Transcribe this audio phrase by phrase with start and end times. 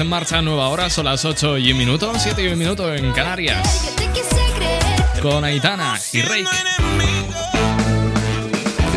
[0.00, 3.12] en marcha nueva hora, son las 8 y un minuto, 7 y un minuto en
[3.12, 3.94] Canarias.
[5.20, 6.44] Con Aitana y Rey.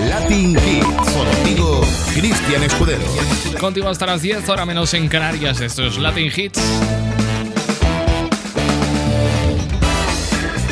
[0.08, 1.82] Latin Hits, contigo
[2.14, 3.04] Cristian Escudero.
[3.60, 6.62] Contigo hasta las 10, hora menos en Canarias, estos Latin Hits.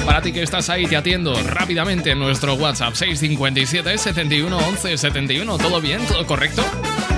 [0.05, 5.57] Para ti que estás ahí, te atiendo rápidamente en nuestro WhatsApp 657 71 11 71.
[5.57, 6.05] ¿Todo bien?
[6.07, 6.63] ¿Todo correcto?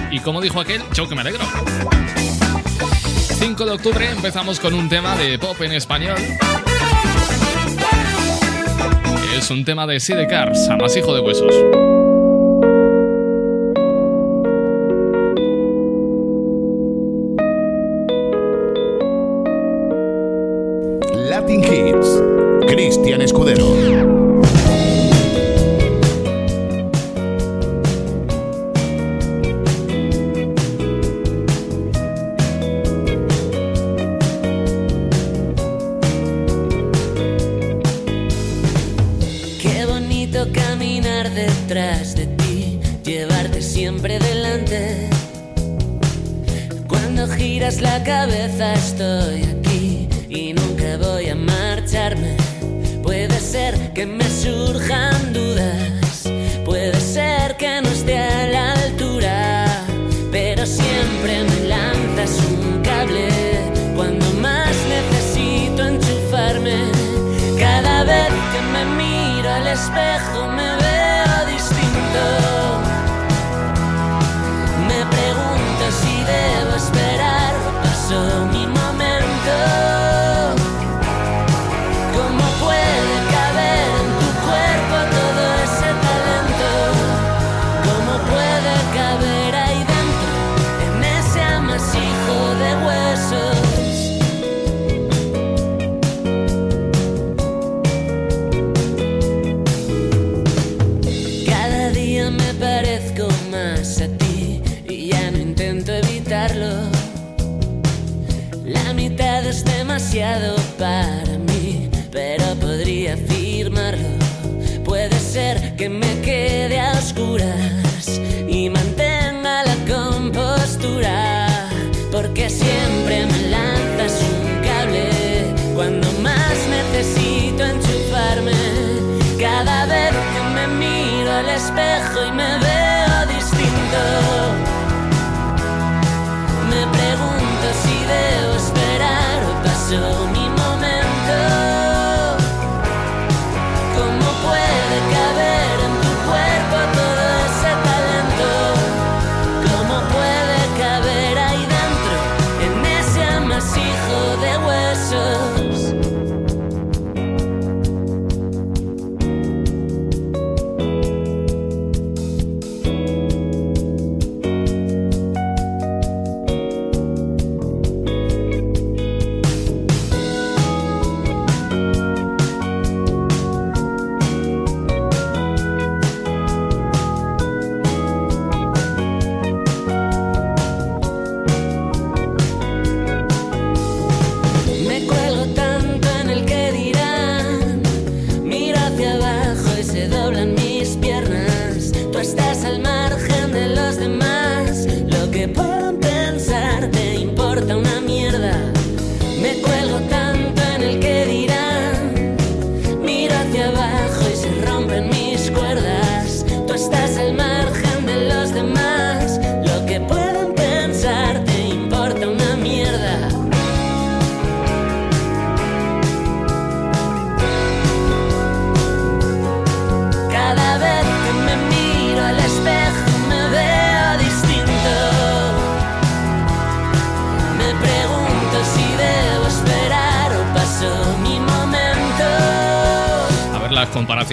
[0.10, 1.44] Y como dijo aquel, yo que me alegro.
[3.56, 6.18] 5 de octubre empezamos con un tema de pop en español.
[9.38, 11.83] Es un tema de Sidecars, Amasijo de Huesos.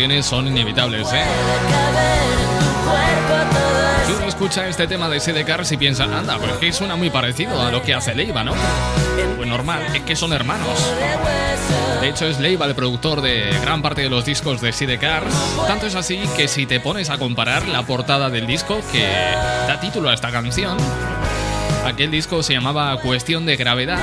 [0.00, 1.24] Las comparaciones son inevitables, ¿eh?
[4.16, 7.70] Uno escucha este tema de Sidecars y piensa, anda, pues que suena muy parecido a
[7.70, 8.54] lo que hace Leiva, ¿no?
[9.36, 10.68] Pues normal, es que son hermanos.
[12.00, 15.34] de hecho, es Leiva el productor de gran parte de los discos de Sidecars.
[15.66, 19.06] Tanto es así que si te pones a comparar la portada del disco que
[19.66, 20.78] da título a esta canción,
[21.84, 24.00] aquel disco se llamaba Cuestión de Gravedad.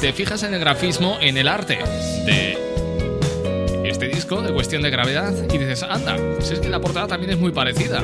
[0.00, 1.78] Te fijas en el grafismo, en el arte
[4.82, 8.02] de Gravedad y dices, anda, pues es que la portada también es muy parecida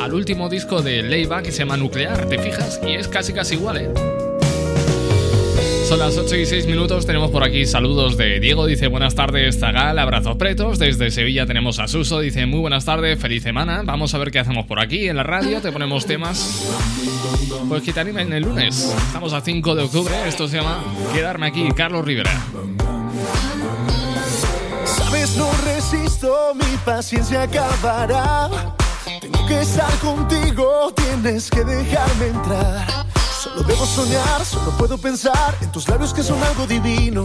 [0.00, 2.26] al último disco de Leiva que se llama Nuclear.
[2.26, 2.80] ¿Te fijas?
[2.86, 3.90] Y es casi casi igual, ¿eh?
[5.88, 9.60] Son las 8 y 6 minutos, tenemos por aquí saludos de Diego, dice buenas tardes
[9.60, 14.12] Zagal, abrazos pretos, desde Sevilla tenemos a Suso, dice muy buenas tardes, feliz semana, vamos
[14.12, 16.66] a ver qué hacemos por aquí en la radio, te ponemos temas
[17.68, 20.82] pues que te animen el lunes, estamos a 5 de octubre, esto se llama
[21.14, 22.32] Quedarme aquí, Carlos Rivera.
[25.06, 28.50] Sabes, no resisto, mi paciencia acabará.
[29.20, 33.06] Tengo que estar contigo, tienes que dejarme entrar.
[33.40, 37.22] Solo debo soñar, solo puedo pensar en tus labios que son algo divino.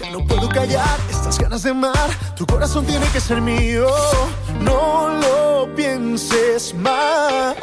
[0.00, 3.86] Ya no puedo callar estas ganas de amar, tu corazón tiene que ser mío.
[4.60, 7.54] No lo pienses más.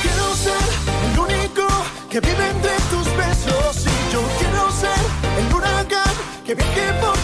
[0.00, 1.66] Quiero ser el único
[2.08, 5.04] que vive entre tus besos y yo quiero ser
[5.38, 6.14] el huracán
[6.46, 7.21] que viaje por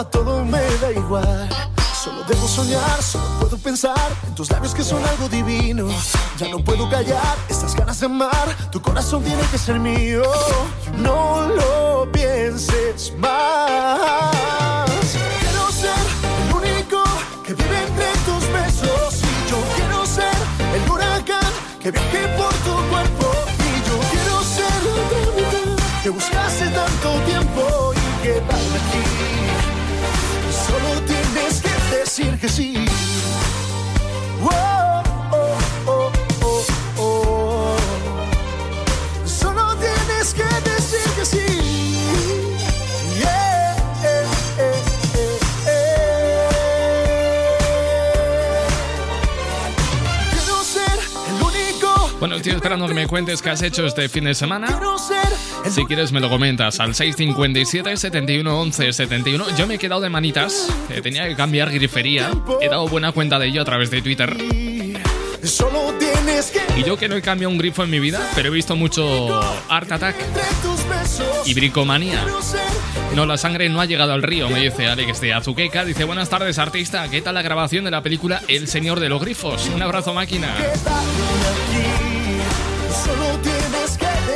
[0.00, 1.48] ahora, todo me da igual.
[2.02, 5.88] Solo debo soñar, solo puedo pensar en tus labios que son algo divino.
[6.38, 10.22] Ya no puedo callar estas ganas de amar, tu corazón tiene que ser mío.
[10.96, 14.30] No lo pienses más.
[15.40, 16.04] Quiero ser
[16.48, 17.02] el único
[17.44, 20.36] que vive entre tus besos y yo quiero ser
[20.74, 21.52] el huracán
[21.82, 23.26] que viaje por tu cuerpo
[23.58, 26.39] y yo quiero ser la que buscaste
[32.40, 32.79] que sí.
[52.40, 54.80] Estoy esperando que me cuentes qué has hecho este fin de semana.
[55.68, 59.56] Si quieres me lo comentas al 657 71 11 71.
[59.58, 60.68] Yo me he quedado de manitas,
[61.02, 62.30] tenía que cambiar grifería.
[62.62, 64.38] He dado buena cuenta de ello a través de Twitter.
[66.76, 69.38] Y yo que no he cambiado un grifo en mi vida, pero he visto mucho
[69.68, 70.16] Art Attack
[71.44, 72.24] y Bricomanía.
[73.14, 75.84] No, la sangre no ha llegado al río, me dice Alex de Azuqueca.
[75.84, 77.08] Dice, buenas tardes, artista.
[77.10, 79.68] ¿Qué tal la grabación de la película El Señor de los Grifos?
[79.74, 80.54] Un abrazo, máquina.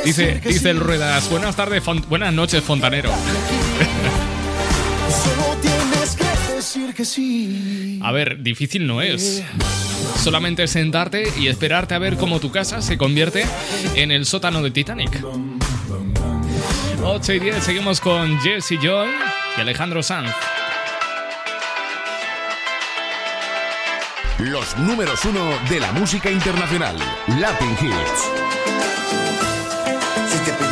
[0.05, 3.09] Dice, dice el Ruedas, buenas tardes, Fon- buenas noches, fontanero.
[5.09, 7.99] Solo tienes que decir que sí.
[8.03, 9.43] A ver, difícil no es.
[10.23, 13.45] Solamente sentarte y esperarte a ver cómo tu casa se convierte
[13.95, 15.19] en el sótano de Titanic.
[17.03, 19.09] 8 y 10, seguimos con Jesse Joy
[19.57, 20.31] y Alejandro Sanz.
[24.39, 26.95] Los números uno de la música internacional.
[27.39, 28.29] Latin Hits.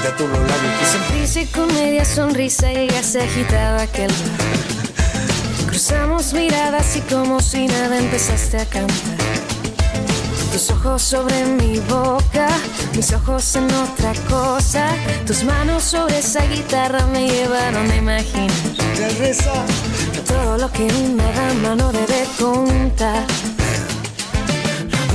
[0.04, 4.10] Si te pinta tú los labios, Sonrisa y con media sonrisa ella se agitaba aquel
[4.10, 5.68] bar.
[5.68, 9.18] Cruzamos miradas y como si nada empezaste a cantar.
[10.52, 12.50] Tus ojos sobre mi boca,
[12.96, 14.90] mis ojos en otra cosa.
[15.26, 18.52] Tus manos sobre esa guitarra me llevaron a imaginar
[20.28, 23.26] todo lo que una dama no debe contar.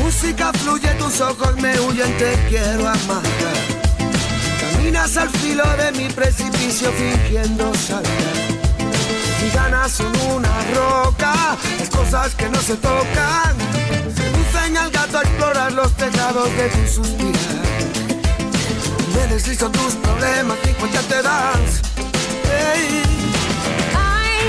[0.03, 3.78] Música fluye, tus ojos me huyen, te quiero amar.
[4.89, 8.11] Caminas al filo de mi precipicio fingiendo saltar.
[9.43, 13.55] Mis ganas son una roca, las cosas que no se tocan.
[14.17, 17.67] Seducen al gato a explorar los tejados de tu suspirar.
[19.15, 21.83] Me deslizo tus problemas y cuenta te das.
[22.45, 23.03] Hey.
[23.95, 24.41] Ay,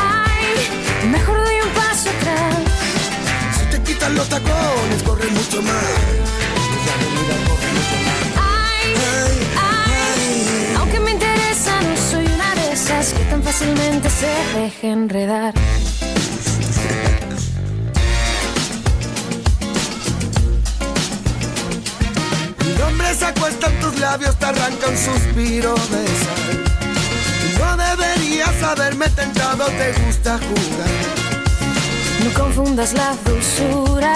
[0.00, 2.56] ay, mejor doy un paso atrás.
[3.56, 6.49] Si te quitan los tacones, corre mucho más.
[13.12, 15.54] Que tan fácilmente se deja enredar.
[22.64, 26.64] Mi nombre se acuesta en tus labios, te arranca un suspiro de sal.
[27.58, 31.20] No deberías haberme tentado, te gusta jugar.
[32.24, 34.14] No confundas la dulzura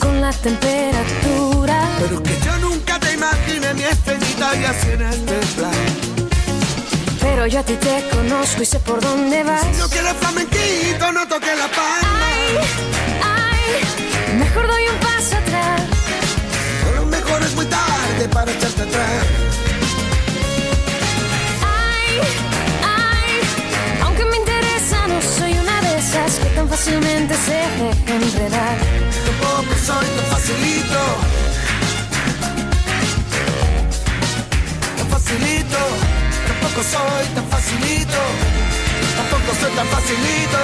[0.00, 1.88] con la temperatura.
[2.00, 6.05] Pero que yo nunca te imaginé mi estrellita y así en este plan.
[7.36, 9.62] Pero yo a ti te conozco y sé por dónde vas.
[9.76, 12.28] No quieres flamenquito, no toques la palma.
[12.32, 12.56] Ay,
[13.22, 15.82] ay, mejor doy un paso atrás.
[16.88, 19.26] A lo mejor es muy tarde para echarte atrás.
[21.60, 22.20] Ay,
[22.82, 23.40] ay,
[26.70, 28.78] fácilmente se deja enredar.
[29.26, 31.02] Tampoco soy tan facilito.
[34.96, 36.15] Tan facilito.
[36.76, 38.18] Tampoco soy tan facilito.
[39.16, 40.58] Tampoco soy tan facilito.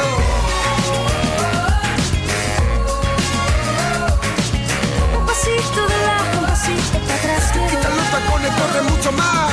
[5.18, 7.52] Un pasito de lado, un pasito para atrás.
[7.70, 9.52] Quita los tacones, corre mucho más.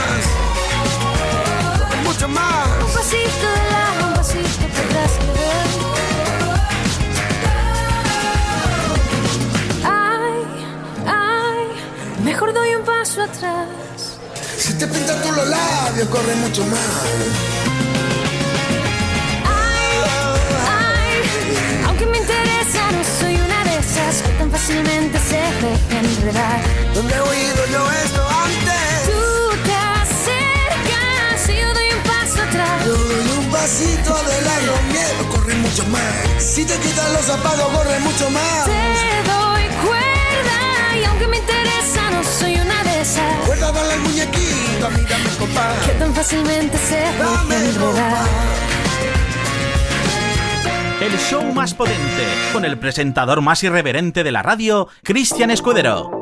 [1.80, 2.68] Corre mucho más.
[2.84, 5.12] Un pasito de lado, un pasito para atrás.
[9.86, 10.44] Ay,
[11.08, 13.59] ay, mejor doy un paso atrás.
[14.80, 16.80] Si te pintas tú los labios, corre mucho más.
[19.44, 19.98] Ay,
[20.70, 26.62] ay, aunque me interesa, no soy una de esas que tan fácilmente se deja enredar.
[26.96, 29.04] ¿Dónde he oído yo esto antes?
[29.12, 32.86] Tú te acercas y yo doy un paso atrás.
[32.86, 36.42] Yo doy un pasito de lado, miedo, corre mucho más.
[36.42, 38.64] Si te quitas los zapatos, corre mucho más.
[38.64, 42.69] Te doy cuerda y aunque me interesa, no soy una
[45.38, 45.74] compa.
[45.86, 47.04] que tan fácilmente se.
[51.06, 56.19] El show más potente, con el presentador más irreverente de la radio, Cristian Escudero.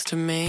[0.00, 0.39] Next to me?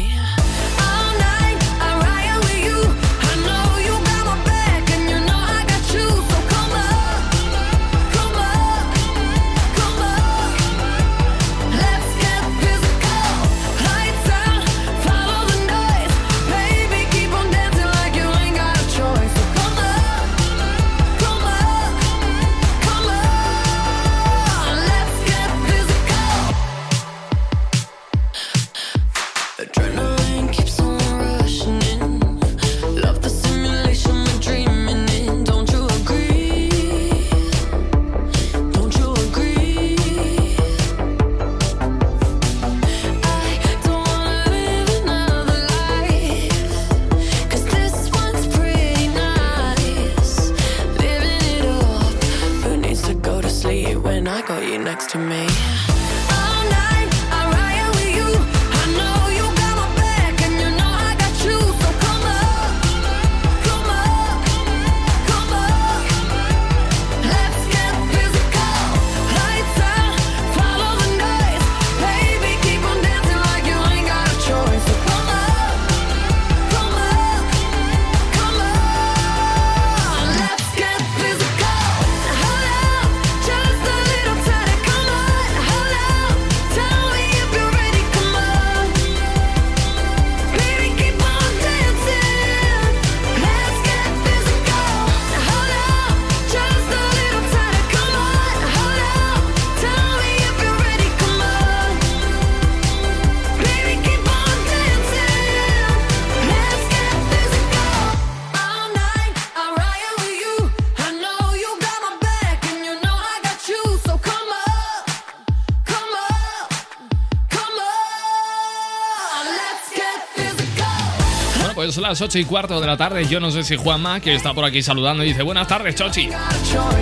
[122.11, 123.25] Las 8 y cuarto de la tarde.
[123.25, 126.27] Yo no sé si Juanma, que está por aquí saludando, dice: Buenas tardes, Chochi.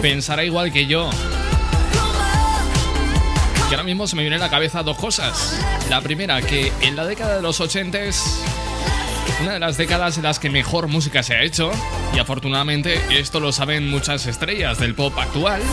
[0.03, 1.09] Pensará igual que yo.
[3.71, 5.59] Y ahora mismo se me viene a la cabeza dos cosas.
[5.89, 8.39] La primera, que en la década de los 80 es
[9.41, 11.71] una de las décadas en las que mejor música se ha hecho.
[12.15, 15.63] Y afortunadamente esto lo saben muchas estrellas del pop actual.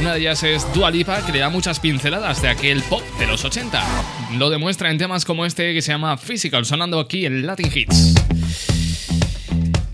[0.00, 3.26] Una de ellas es Dua Lipa, que le da muchas pinceladas de aquel pop de
[3.26, 3.82] los 80.
[4.38, 8.29] Lo demuestra en temas como este que se llama Physical, sonando aquí en Latin Hits.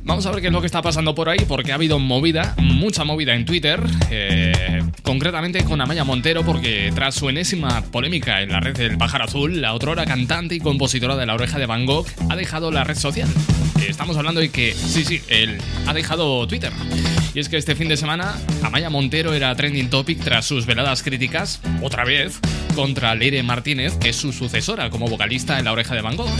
[0.06, 2.54] Vamos a ver qué es lo que está pasando por ahí, porque ha habido movida,
[2.58, 8.50] mucha movida en Twitter, eh, concretamente con Amaya Montero, porque tras su enésima polémica en
[8.52, 11.86] la red del pájaro azul, la otrora cantante y compositora de La Oreja de Van
[11.86, 13.28] Gogh ha dejado la red social.
[13.80, 15.58] Eh, Estamos hablando de que, sí, sí, él
[15.88, 16.72] ha dejado Twitter.
[17.34, 21.02] Y es que este fin de semana, Amaya Montero era trending topic tras sus veladas
[21.02, 22.38] críticas, otra vez,
[22.76, 26.30] contra Leire Martínez, que es su sucesora como vocalista en La Oreja de Van Gogh.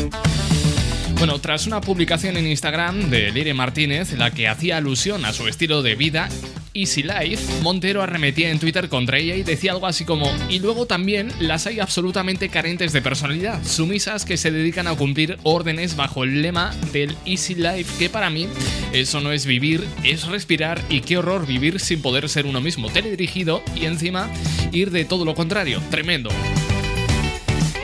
[1.19, 5.49] Bueno, tras una publicación en Instagram de Leire Martínez, la que hacía alusión a su
[5.49, 6.29] estilo de vida
[6.75, 10.85] Easy Life, Montero arremetía en Twitter contra ella y decía algo así como, y luego
[10.85, 16.23] también las hay absolutamente carentes de personalidad, sumisas que se dedican a cumplir órdenes bajo
[16.23, 18.47] el lema del Easy Life, que para mí
[18.93, 22.91] eso no es vivir, es respirar y qué horror vivir sin poder ser uno mismo,
[22.91, 24.31] teledirigido y encima
[24.71, 26.29] ir de todo lo contrario, tremendo.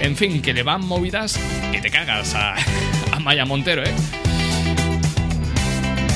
[0.02, 1.40] En fin, que le van movidas
[1.72, 2.56] que te cagas a
[3.22, 3.94] Maya Montero, ¿eh?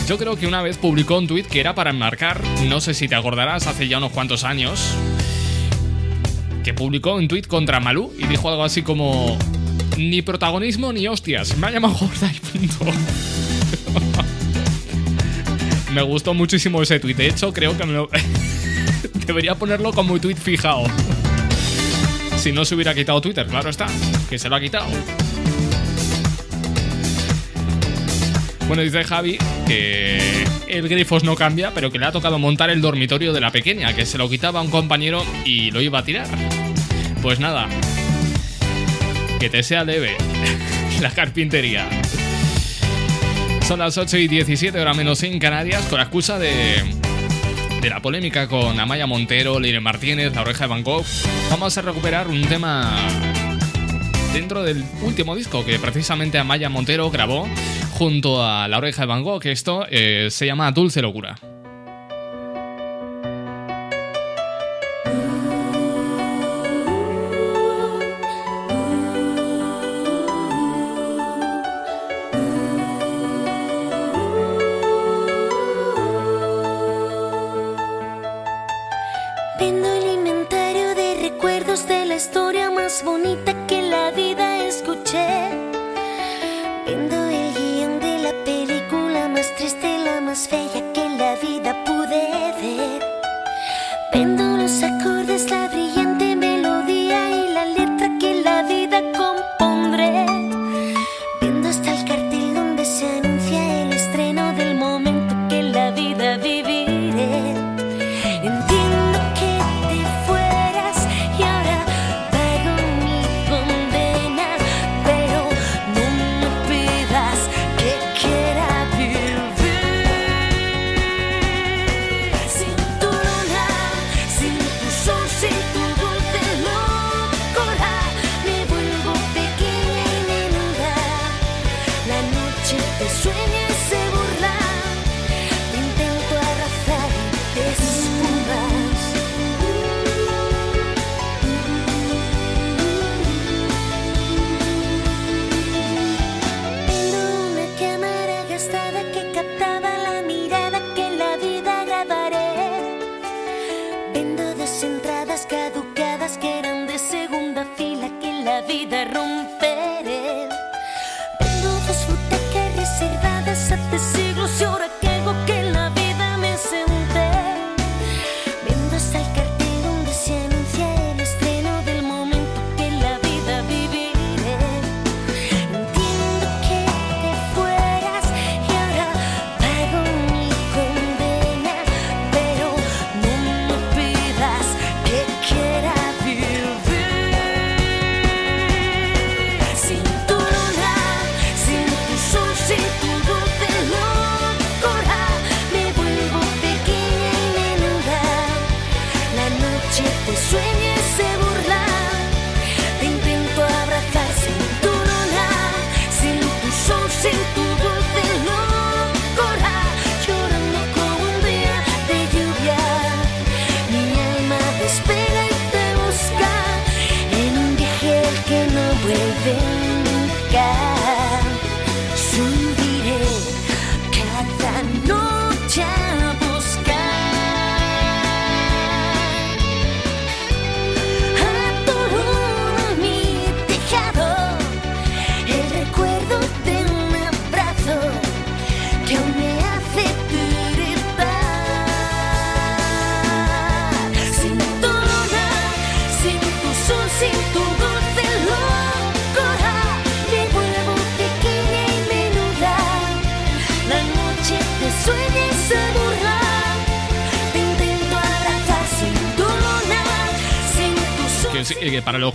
[0.09, 3.09] Yo creo que una vez publicó un tuit que era para enmarcar, no sé si
[3.09, 4.95] te acordarás, hace ya unos cuantos años,
[6.65, 9.39] que publicó un tuit contra Malú y dijo algo así como:
[9.97, 12.33] Ni protagonismo ni hostias, me ha llamado gorda
[15.93, 18.09] me gustó muchísimo ese tuit, de hecho, creo que me lo...
[19.27, 20.85] debería ponerlo como tuit fijado.
[22.37, 23.87] Si no se hubiera quitado Twitter, claro está,
[24.29, 24.87] que se lo ha quitado.
[28.69, 32.81] Bueno, dice Javi que el Grifos no cambia, pero que le ha tocado montar el
[32.81, 36.05] dormitorio de la pequeña, que se lo quitaba a un compañero y lo iba a
[36.05, 36.27] tirar.
[37.23, 37.69] Pues nada,
[39.39, 40.17] que te sea leve
[41.01, 41.89] la carpintería.
[43.67, 46.83] Son las 8 y 17 horas menos en Canarias, con la excusa de,
[47.81, 51.05] de la polémica con Amaya Montero, Leire Martínez, La Oreja de Gogh.
[51.51, 52.97] Vamos a recuperar un tema
[54.33, 57.49] dentro del último disco que precisamente Amaya Montero grabó
[57.97, 61.35] junto a La oreja de Van Gogh, que esto eh, se llama Dulce Locura.
[79.59, 83.76] Viendo el inventario de recuerdos de la historia más bonita que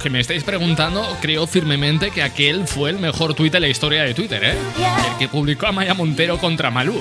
[0.02, 4.04] que me estáis preguntando, creo firmemente que aquel fue el mejor tuit de la historia
[4.04, 4.56] de Twitter, ¿eh?
[5.12, 7.00] El que publicó a Maya Montero contra Malú.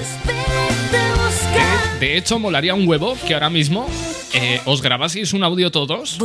[1.99, 3.89] De, de hecho, molaría un huevo que ahora mismo
[4.35, 6.19] eh, os grabaseis un audio todos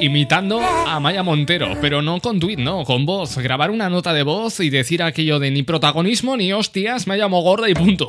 [0.00, 3.38] imitando a Maya Montero, pero no con tweet, no, con voz.
[3.38, 7.40] Grabar una nota de voz y decir aquello de ni protagonismo ni hostias, me llamo
[7.42, 8.08] gorda y punto.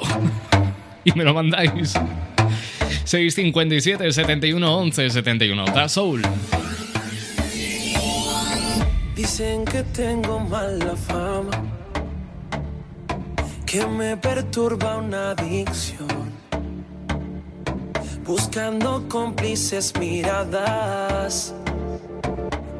[1.03, 1.93] y me lo mandáis.
[3.03, 5.65] 657 71 11 71.
[5.65, 6.21] Da Soul.
[9.41, 11.63] Que tengo mala fama,
[13.65, 16.31] que me perturba una adicción
[18.23, 21.55] buscando cómplices miradas.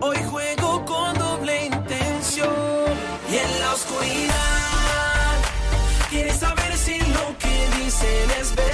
[0.02, 2.94] Hoy juego con doble intención
[3.32, 5.38] y en la oscuridad
[6.12, 8.71] quieres saber si lo que dicen es verdad.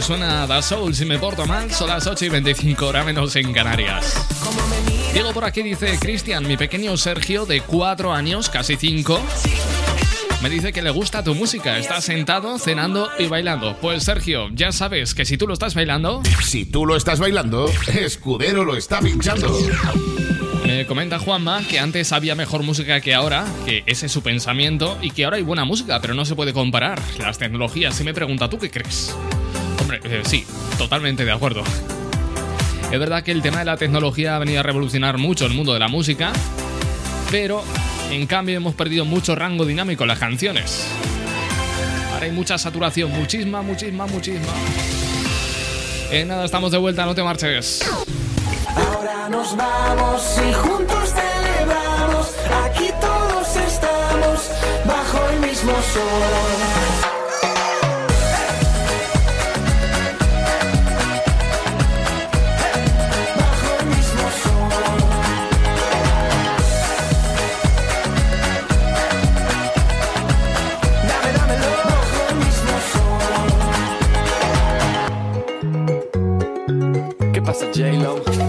[0.00, 1.70] Pues suena Da Soul si me porto mal.
[1.70, 4.16] Son las 8 y 25 horas menos en Canarias.
[5.12, 9.20] Diego por aquí dice Cristian, mi pequeño Sergio de 4 años, casi 5.
[10.42, 13.76] Me dice que le gusta tu música, está sentado, cenando y bailando.
[13.78, 17.70] Pues Sergio, ya sabes que si tú lo estás bailando, Si tú lo estás bailando,
[17.88, 19.54] Escudero lo está pinchando.
[20.64, 24.96] me comenta Juanma que antes había mejor música que ahora, que ese es su pensamiento,
[25.02, 26.98] y que ahora hay buena música, pero no se puede comparar.
[27.18, 29.14] Las tecnologías, y me pregunta, ¿tú qué crees?
[30.10, 30.44] Eh, sí,
[30.76, 31.62] totalmente de acuerdo.
[32.90, 35.72] Es verdad que el tema de la tecnología ha venido a revolucionar mucho el mundo
[35.72, 36.32] de la música,
[37.30, 37.62] pero
[38.10, 40.84] en cambio hemos perdido mucho rango dinámico en las canciones.
[42.12, 44.52] Ahora hay mucha saturación, muchísima, muchísima, muchísima.
[46.10, 47.88] Eh, nada, estamos de vuelta, no te marches.
[48.66, 52.34] Ahora nos vamos y juntos celebramos.
[52.64, 54.50] Aquí todos estamos
[54.84, 56.89] bajo el mismo sol.
[77.80, 78.39] J-Lo.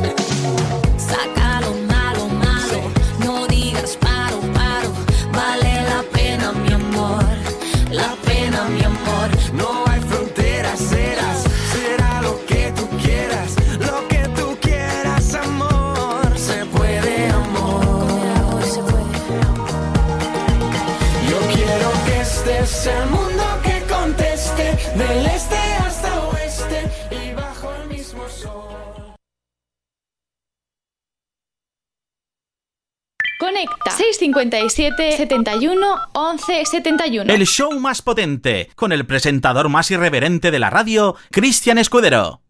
[33.97, 37.33] 657 71 11 71.
[37.33, 42.41] El show más potente, con el presentador más irreverente de la radio, Cristian Escudero.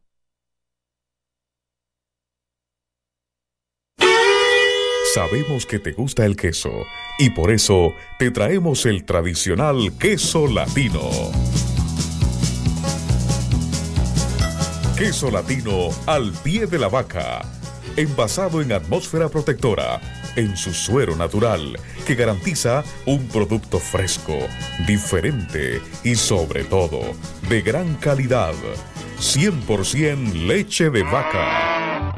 [5.14, 6.72] Sabemos que te gusta el queso
[7.20, 11.02] y por eso te traemos el tradicional queso latino.
[14.98, 17.42] Queso latino al pie de la vaca,
[17.98, 20.00] envasado en atmósfera protectora,
[20.36, 24.38] en su suero natural, que garantiza un producto fresco,
[24.88, 27.02] diferente y sobre todo
[27.50, 28.54] de gran calidad.
[29.20, 32.14] 100% leche de vaca.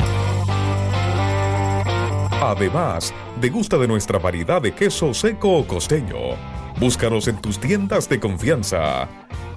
[2.41, 6.35] Además, degusta de nuestra variedad de queso seco o costeño.
[6.79, 9.07] Búscanos en tus tiendas de confianza.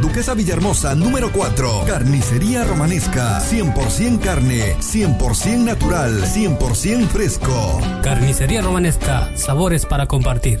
[0.00, 1.84] Duquesa Villahermosa, número 4.
[1.86, 3.40] Carnicería Romanesca.
[3.40, 7.80] 100% carne, 100% natural, 100% fresco.
[8.02, 9.30] Carnicería Romanesca.
[9.36, 10.60] Sabores para compartir.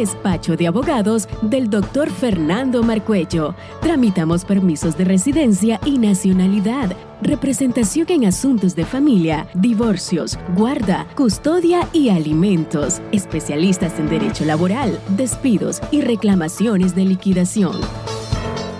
[0.00, 3.54] Despacho de abogados del doctor Fernando Marcuello.
[3.82, 6.96] Tramitamos permisos de residencia y nacionalidad.
[7.20, 13.02] Representación en asuntos de familia, divorcios, guarda, custodia y alimentos.
[13.12, 17.78] Especialistas en derecho laboral, despidos y reclamaciones de liquidación.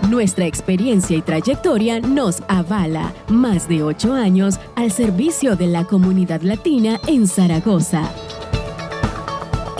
[0.09, 3.13] Nuestra experiencia y trayectoria nos avala.
[3.27, 8.09] Más de ocho años al servicio de la comunidad latina en Zaragoza.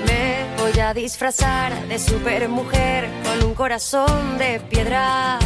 [0.06, 5.38] Me voy a disfrazar de supermujer con un corazón de piedra.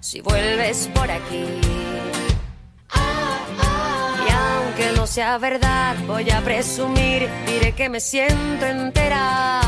[0.00, 1.44] Si vuelves por aquí.
[4.26, 9.60] Y aunque no sea verdad, voy a presumir, diré que me siento entera.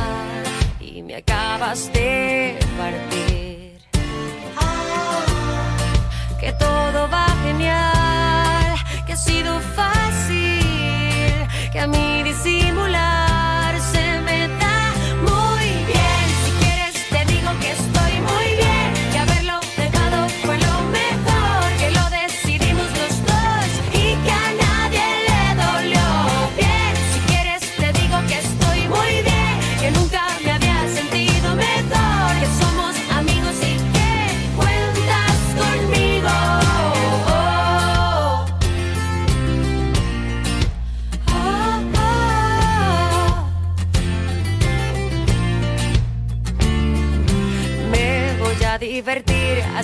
[1.04, 3.78] Me acabas de partir.
[6.40, 12.63] Que todo va genial, que ha sido fácil, que a mí disimular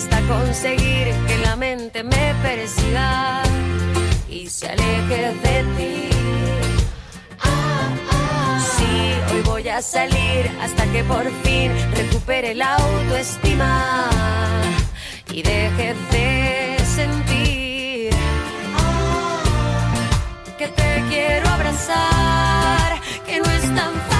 [0.01, 3.43] hasta conseguir que la mente me persiga
[4.27, 6.09] y se aleje de ti.
[8.77, 14.09] Sí, hoy voy a salir hasta que por fin recupere la autoestima
[15.31, 18.15] y deje de sentir
[20.57, 24.10] que te quiero abrazar, que no es tan fácil,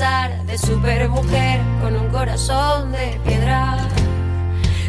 [0.00, 3.76] disfrazar de supermujer con un corazón de piedra.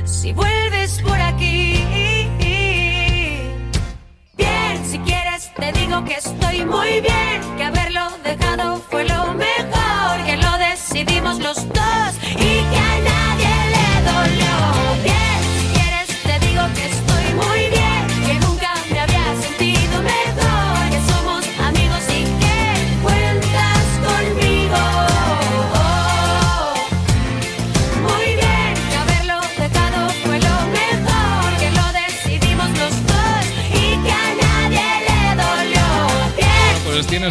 [0.05, 1.83] Si vuelves por aquí,
[4.37, 10.25] bien, si quieres te digo que estoy muy bien, que haberlo dejado fue lo mejor,
[10.25, 11.80] que lo decidimos los dos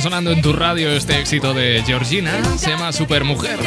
[0.00, 3.58] Sonando en tu radio este éxito de Georgina, se llama Supermujer.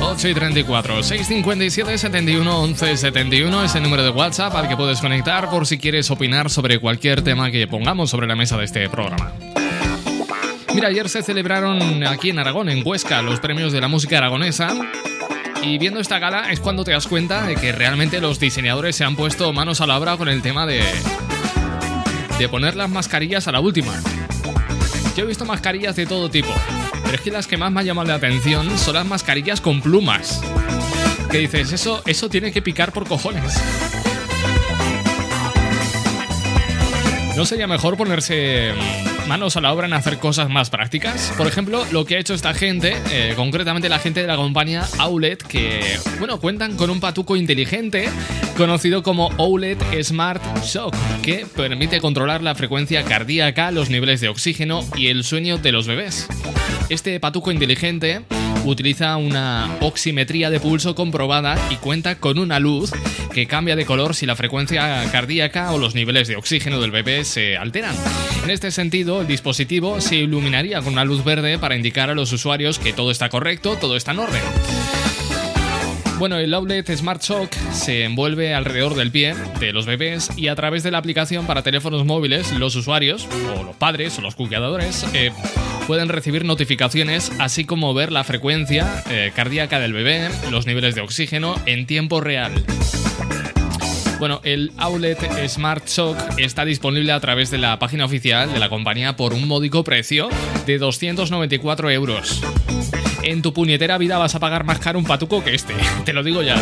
[0.00, 5.00] 8 y 34, 657 71 11 71 es el número de WhatsApp al que puedes
[5.00, 8.88] conectar por si quieres opinar sobre cualquier tema que pongamos sobre la mesa de este
[8.88, 9.32] programa.
[10.74, 14.74] Mira, ayer se celebraron aquí en Aragón, en Huesca, los premios de la música aragonesa.
[15.62, 19.04] Y viendo esta gala es cuando te das cuenta de que realmente los diseñadores se
[19.04, 20.82] han puesto manos a la obra con el tema de.
[22.40, 24.02] de poner las mascarillas a la última.
[25.16, 26.52] Yo he visto mascarillas de todo tipo,
[27.04, 29.80] pero es que las que más me han llamado la atención son las mascarillas con
[29.80, 30.40] plumas.
[31.30, 33.54] Que dices, eso, eso tiene que picar por cojones.
[37.36, 41.32] ¿No sería mejor ponerse mm, manos a la obra en hacer cosas más prácticas?
[41.36, 44.84] Por ejemplo, lo que ha hecho esta gente, eh, concretamente la gente de la compañía
[44.98, 48.08] Aulet, que, bueno, cuentan con un patuco inteligente
[48.56, 54.84] conocido como Aulet Smart Shock, que permite controlar la frecuencia cardíaca, los niveles de oxígeno
[54.96, 56.28] y el sueño de los bebés.
[56.88, 58.22] Este patuco inteligente
[58.64, 62.92] utiliza una oximetría de pulso comprobada y cuenta con una luz
[63.32, 67.24] que cambia de color si la frecuencia cardíaca o los niveles de oxígeno del bebé
[67.24, 67.94] se alteran.
[68.42, 72.32] En este sentido, el dispositivo se iluminaría con una luz verde para indicar a los
[72.32, 74.42] usuarios que todo está correcto, todo está en orden.
[76.18, 80.54] Bueno, el Outlet Smart Shock se envuelve alrededor del pie de los bebés y a
[80.54, 83.26] través de la aplicación para teléfonos móviles, los usuarios,
[83.58, 85.32] o los padres, o los cuidadores, eh,
[85.86, 91.00] pueden recibir notificaciones, así como ver la frecuencia eh, cardíaca del bebé, los niveles de
[91.00, 92.52] oxígeno en tiempo real.
[94.18, 95.18] Bueno, el Outlet
[95.48, 99.46] Smart Shock está disponible a través de la página oficial de la compañía por un
[99.46, 100.28] módico precio
[100.66, 102.40] de 294 euros.
[103.22, 105.74] En tu puñetera vida vas a pagar más caro un patuco que este,
[106.04, 106.56] te lo digo ya.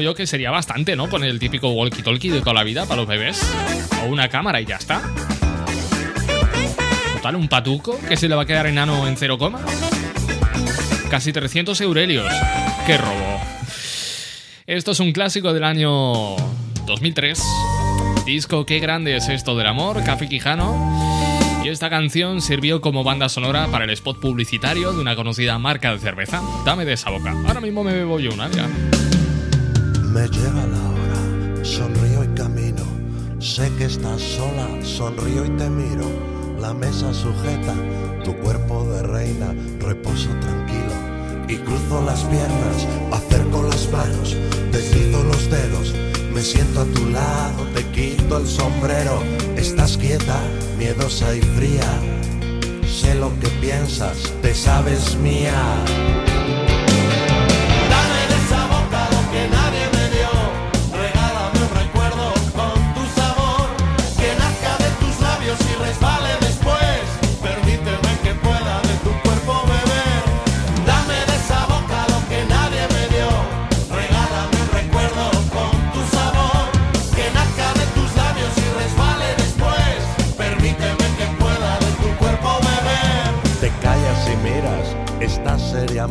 [0.00, 1.08] Yo que sería bastante, ¿no?
[1.08, 3.40] Poner el típico walkie-talkie de toda la vida para los bebés.
[4.02, 5.02] O una cámara y ya está.
[7.14, 9.60] Total, un patuco que se le va a quedar enano en cero coma.
[11.10, 12.32] Casi 300 eurelios.
[12.86, 13.40] ¡Qué robo!
[14.66, 16.36] Esto es un clásico del año
[16.86, 17.42] 2003.
[18.24, 21.10] Disco Qué grande es esto del amor, Café Quijano.
[21.64, 25.92] Y esta canción sirvió como banda sonora para el spot publicitario de una conocida marca
[25.92, 26.40] de cerveza.
[26.64, 27.34] Dame de esa boca.
[27.46, 28.66] Ahora mismo me bebo yo una, ya.
[30.20, 32.84] Me llega la hora, sonrío y camino.
[33.38, 36.04] Sé que estás sola, sonrío y te miro.
[36.60, 37.74] La mesa sujeta,
[38.22, 40.92] tu cuerpo de reina, reposo tranquilo.
[41.48, 44.36] Y cruzo las piernas, acerco las manos,
[44.70, 45.94] deslizo los dedos.
[46.34, 49.22] Me siento a tu lado, te quito el sombrero.
[49.56, 50.38] Estás quieta,
[50.76, 51.98] miedosa y fría.
[52.86, 55.82] Sé lo que piensas, te sabes mía.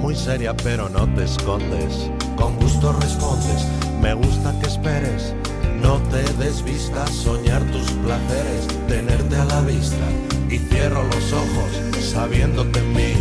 [0.09, 2.09] muy seria, pero no te escondes.
[2.35, 3.67] Con gusto respondes,
[4.01, 5.35] me gusta que esperes.
[5.83, 10.07] No te desvistas, soñar tus placeres, tenerte a la vista.
[10.49, 13.13] Y cierro los ojos, sabiéndote en mí.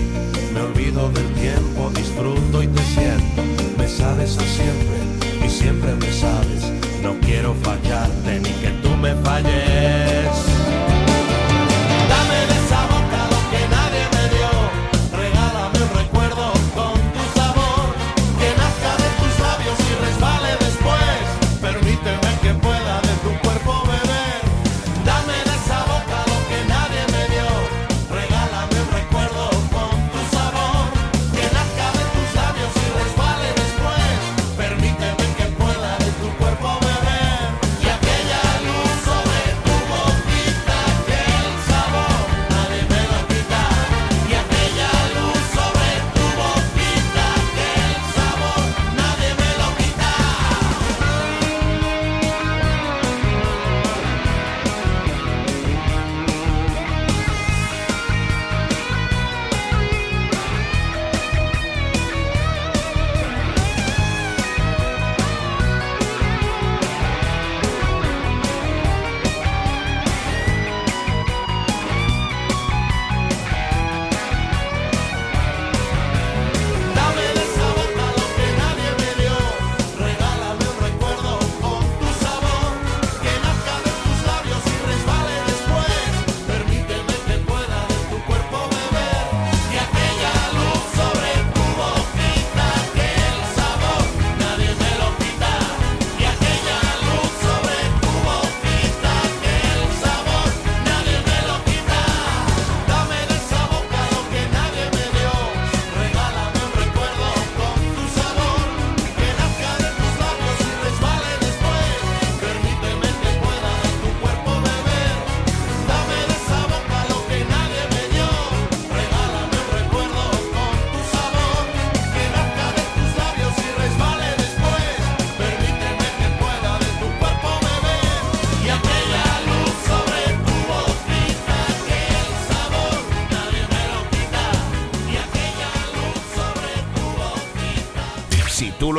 [0.55, 3.43] Me olvido del tiempo, disfruto y te siento.
[3.77, 6.73] Me sabes a siempre y siempre me sabes.
[7.03, 10.98] No quiero fallarte ni que tú me falles.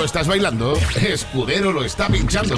[0.09, 0.73] ¿estás bailando?
[1.01, 2.55] Escudero lo está pinchando.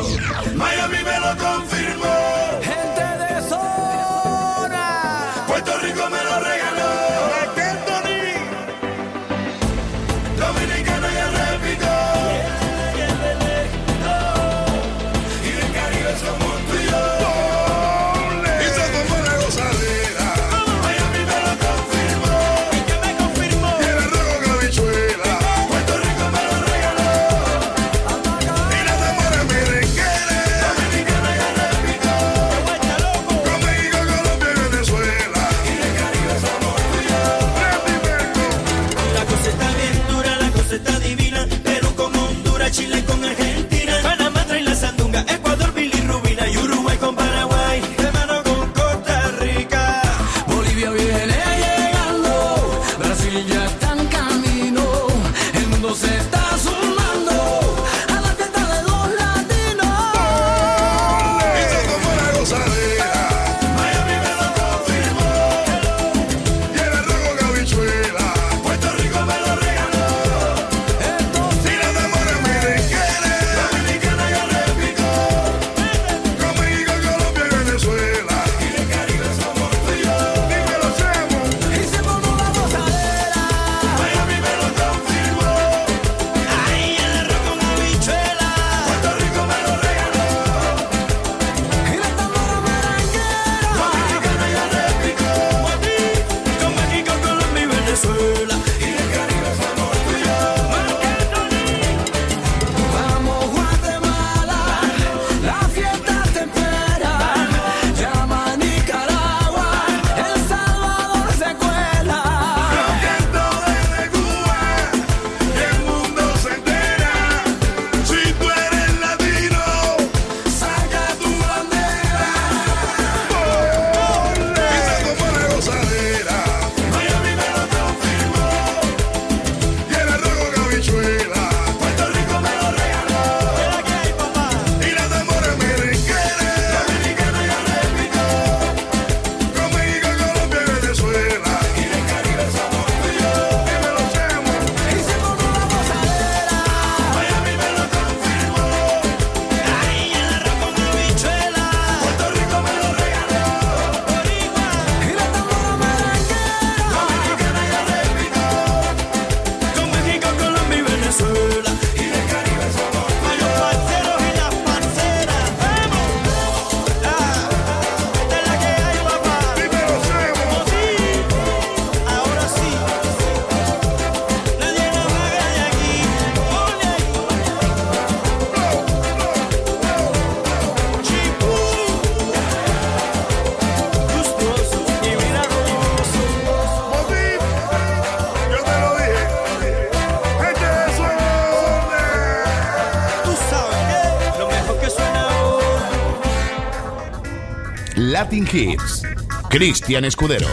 [198.21, 199.01] Latin Hits.
[199.49, 200.47] Cristian Escudero.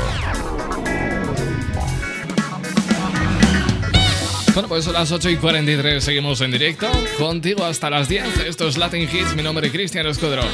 [4.55, 6.87] Bueno, pues son las 8 y 43, seguimos en directo
[7.19, 8.39] contigo hasta las 10.
[8.47, 10.45] Esto es Latin Hits, mi nombre es Cristian Escudero.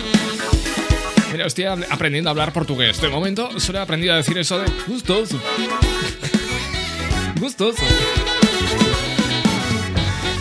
[1.31, 3.01] Mira, estoy aprendiendo a hablar portugués.
[3.01, 5.41] De momento solo he aprendido a decir eso de gustoso.
[7.41, 7.85] gustoso.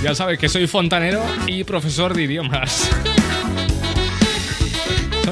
[0.01, 2.89] Ya sabes que soy fontanero y profesor de idiomas.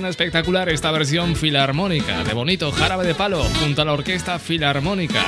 [0.02, 5.24] Son espectacular esta versión filarmónica de Bonito Jarabe de Palo junto a la Orquesta Filarmónica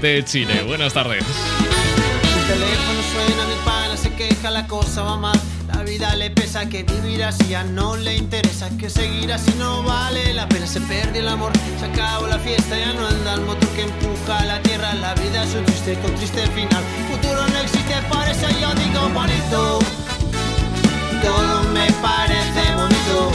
[0.00, 0.62] de Chile.
[0.64, 1.24] Buenas tardes.
[1.24, 5.40] El teléfono suena, mi pana se queja, la cosa va mal.
[5.74, 8.70] La vida le pesa que vivir así ya no le interesa.
[8.78, 10.68] Que seguir así no vale la pena.
[10.68, 14.44] Se perdió el amor, se acabó la fiesta, ya no anda el motor que empuja
[14.44, 14.94] la tierra.
[14.94, 16.84] La vida es un triste con triste final.
[17.10, 20.07] Futuro no existe, por eso yo digo bonito.
[21.22, 23.32] Todo me parece bonito.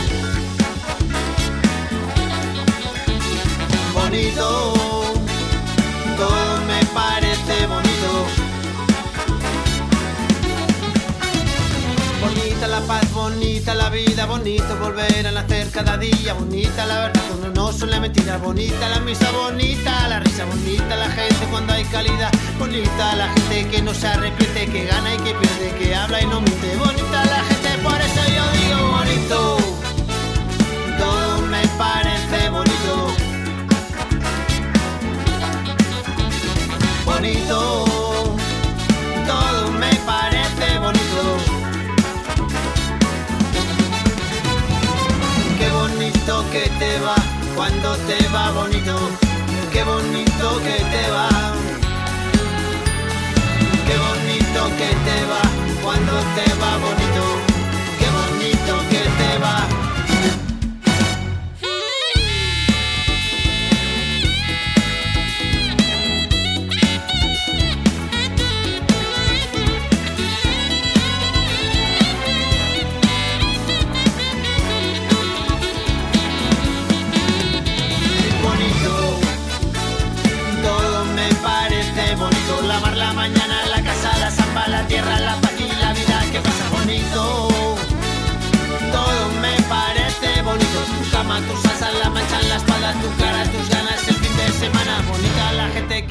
[3.93, 4.63] Bonito.
[6.17, 7.93] Todo me parece bonito.
[12.21, 17.21] Bonita la paz, bonita la vida, bonito volver a nacer cada día, bonita la verdad,
[17.37, 21.73] uno no son la mentira, bonita la misa, bonita la risa, bonita la gente cuando
[21.73, 25.95] hay calidad, bonita la gente que no se arrepiente, que gana y que pierde, que
[25.95, 29.57] habla y no miente, bonita la gente, por eso yo digo bonito,
[30.99, 33.33] todo me parece bonito.
[37.05, 37.85] bonito,
[39.27, 41.23] todo me parece bonito.
[45.57, 47.15] Qué bonito que te va
[47.55, 48.95] cuando te va bonito,
[49.71, 51.29] qué bonito que te va.
[53.87, 55.43] Qué bonito que te va
[55.81, 57.23] cuando te va bonito,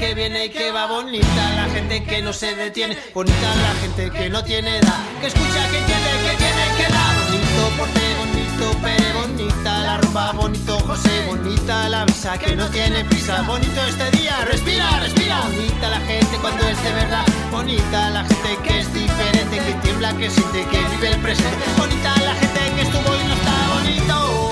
[0.03, 1.43] que viene y que va bonita.
[1.55, 2.99] La gente que no se detiene.
[3.15, 5.01] Bonita la gente que no tiene edad.
[5.21, 7.13] Que escucha, que entiende, que tiene que dar.
[7.23, 9.73] Bonito, porte bonito, pere bonita.
[9.85, 11.89] La ropa bonito, José bonita.
[11.89, 13.43] La visa que no tiene prisa.
[13.43, 15.41] Bonito este día, respira, respira.
[15.43, 17.25] Bonita la gente cuando es de verdad.
[17.53, 21.65] Bonita la gente que es diferente, que tiembla, que siente, que vive el presente.
[21.79, 24.52] Bonita la gente que estuvo y no está bonito.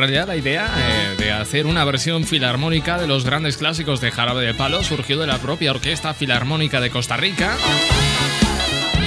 [0.00, 4.46] realidad la idea eh, de hacer una versión filarmónica de los grandes clásicos de Jarabe
[4.46, 7.54] de Palo surgió de la propia Orquesta Filarmónica de Costa Rica.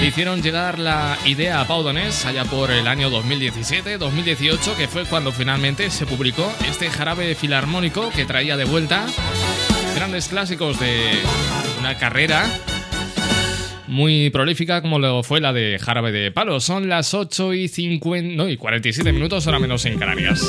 [0.06, 5.32] Hicieron llegar la idea a Pau Donés allá por el año 2017-2018, que fue cuando
[5.32, 9.08] finalmente se publicó este jarabe filarmónico que traía de vuelta
[9.96, 11.24] grandes clásicos de
[11.80, 12.46] una carrera
[13.94, 16.60] muy prolífica como lo fue la de Jarabe de Palo.
[16.60, 20.42] Son las 8 y 50, no, y 47 minutos, ahora menos en Canarias.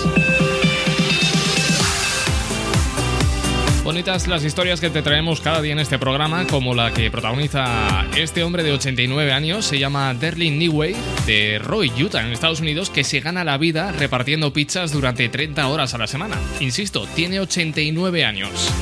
[3.84, 8.06] Bonitas las historias que te traemos cada día en este programa, como la que protagoniza
[8.16, 12.88] este hombre de 89 años, se llama Derlin Newey, de Roy, Utah, en Estados Unidos,
[12.88, 16.40] que se gana la vida repartiendo pizzas durante 30 horas a la semana.
[16.60, 18.72] Insisto, tiene 89 años.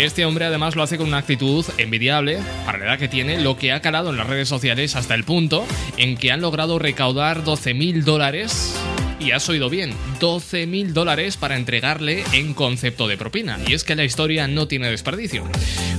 [0.00, 3.58] Este hombre además lo hace con una actitud envidiable para la edad que tiene, lo
[3.58, 5.66] que ha calado en las redes sociales hasta el punto
[5.98, 8.74] en que han logrado recaudar 12 mil dólares
[9.18, 13.58] y has oído bien, 12 mil dólares para entregarle en concepto de propina.
[13.66, 15.44] Y es que la historia no tiene desperdicio.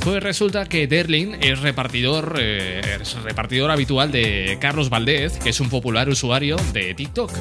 [0.03, 5.59] Pues resulta que Derlin es repartidor, eh, es repartidor habitual de Carlos Valdez, que es
[5.59, 7.31] un popular usuario de TikTok.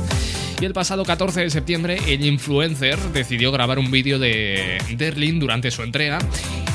[0.60, 5.70] Y el pasado 14 de septiembre, el influencer decidió grabar un vídeo de Derlin durante
[5.70, 6.18] su entrega,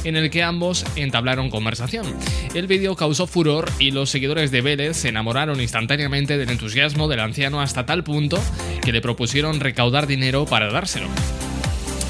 [0.03, 2.07] en el que ambos entablaron conversación.
[2.55, 7.19] El vídeo causó furor y los seguidores de Vélez se enamoraron instantáneamente del entusiasmo del
[7.19, 8.41] anciano hasta tal punto
[8.81, 11.07] que le propusieron recaudar dinero para dárselo.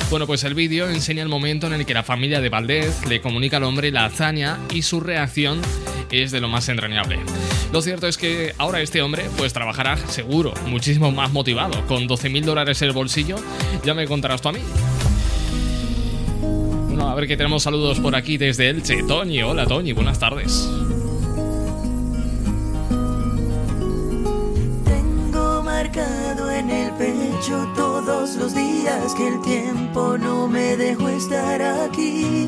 [0.10, 3.20] Bueno, pues el vídeo enseña el momento en el que la familia de Valdez le
[3.20, 5.60] comunica al hombre la hazaña y su reacción
[6.12, 7.20] es de lo más entrañable.
[7.72, 12.30] Lo cierto es que ahora este hombre pues trabajará seguro, muchísimo más motivado, con 12
[12.30, 13.38] mil dólares en el bolsillo,
[13.84, 14.60] ya me contarás tú a mí.
[16.88, 19.04] Bueno, a ver que tenemos saludos por aquí desde Elche.
[19.04, 20.70] Toñi, hola Toñi, buenas tardes.
[24.86, 31.62] Tengo marcado en el pecho todos los días que el tiempo no me dejó estar
[31.62, 32.48] aquí.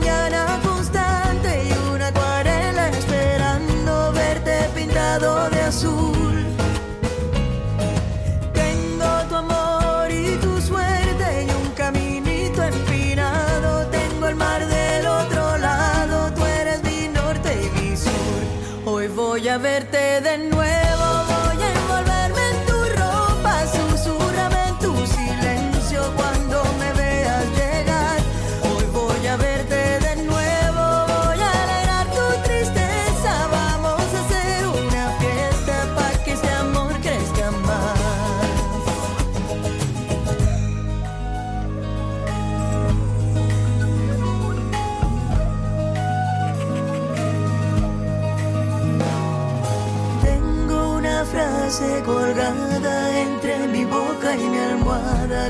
[0.00, 0.27] Mañana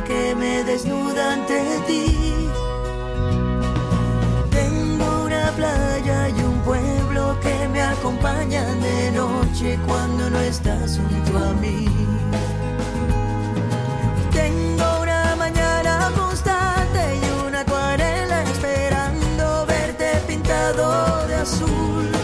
[0.05, 2.49] que me desnuda ante ti.
[4.51, 11.39] Tengo una playa y un pueblo que me acompañan de noche cuando no estás junto
[11.39, 11.87] a mí.
[14.33, 22.18] Tengo una mañana constante y una acuarela esperando verte pintado de azul.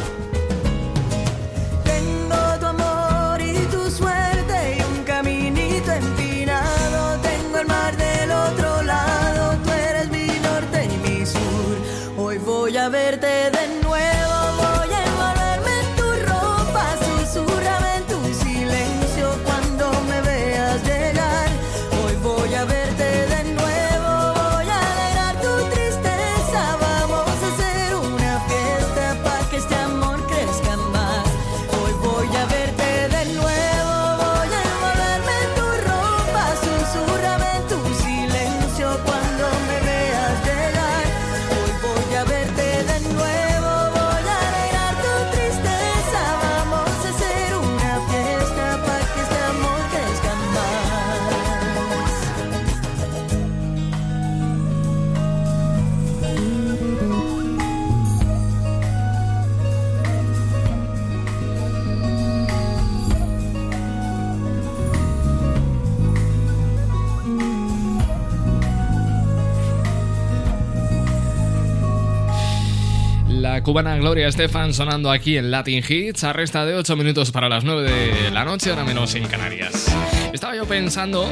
[73.65, 77.65] Cubana Gloria Estefan sonando aquí en Latin Hits a resta de 8 minutos para las
[77.65, 79.91] 9 de la noche, ahora menos en Canarias.
[80.35, 81.27] Estaba yo pensando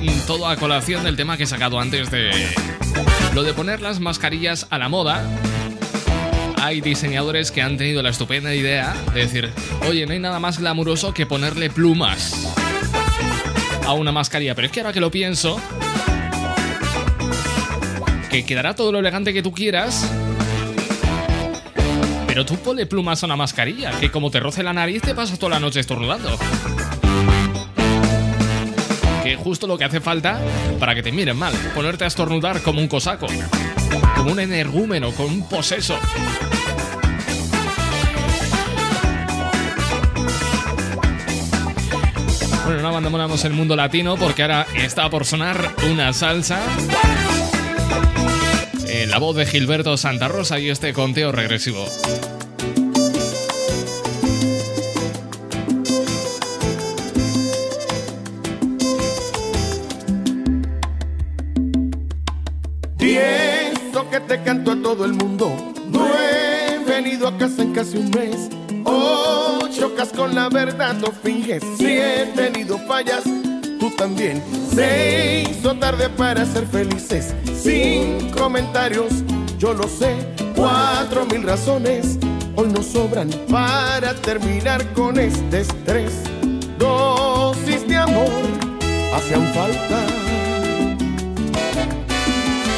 [0.00, 2.30] mm, todo a colación del tema que he sacado antes de
[3.34, 5.28] lo de poner las mascarillas a la moda.
[6.56, 9.50] Hay diseñadores que han tenido la estupenda idea de decir,
[9.86, 12.54] oye, no hay nada más glamuroso que ponerle plumas
[13.86, 15.60] a una mascarilla, pero es que ahora que lo pienso,
[18.30, 20.10] que quedará todo lo elegante que tú quieras,
[22.34, 25.38] pero tú ponle plumas a una mascarilla, que como te roce la nariz te pasas
[25.38, 26.36] toda la noche estornudando.
[29.22, 30.40] Que justo lo que hace falta
[30.80, 33.28] para que te miren mal, ponerte a estornudar como un cosaco,
[34.16, 35.96] como un energúmeno, como un poseso.
[42.84, 46.60] abandonamos el mundo latino porque ahora está por sonar una salsa.
[49.14, 51.84] La voz de Gilberto Santa Rosa y este conteo regresivo.
[62.98, 65.72] Y esto que te canto a todo el mundo.
[65.92, 68.50] No he venido a casa en casi un mes.
[68.84, 71.62] Oh, chocas con la verdad, no finges.
[71.78, 73.22] Si he tenido fallas,
[73.84, 74.42] tú también.
[74.74, 77.34] Se hizo tarde para ser felices.
[77.54, 79.12] Sin comentarios,
[79.58, 80.14] yo lo sé.
[80.56, 82.18] Cuatro mil razones
[82.56, 86.12] hoy nos sobran para terminar con este estrés.
[86.78, 88.42] Dosis de amor
[89.14, 90.06] hacían falta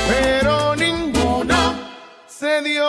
[0.08, 1.74] pero ninguno
[2.26, 2.84] se dio.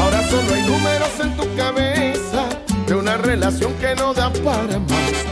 [0.00, 2.48] Ahora solo hay números en tu cabeza
[2.86, 5.31] de una relación que no da para más.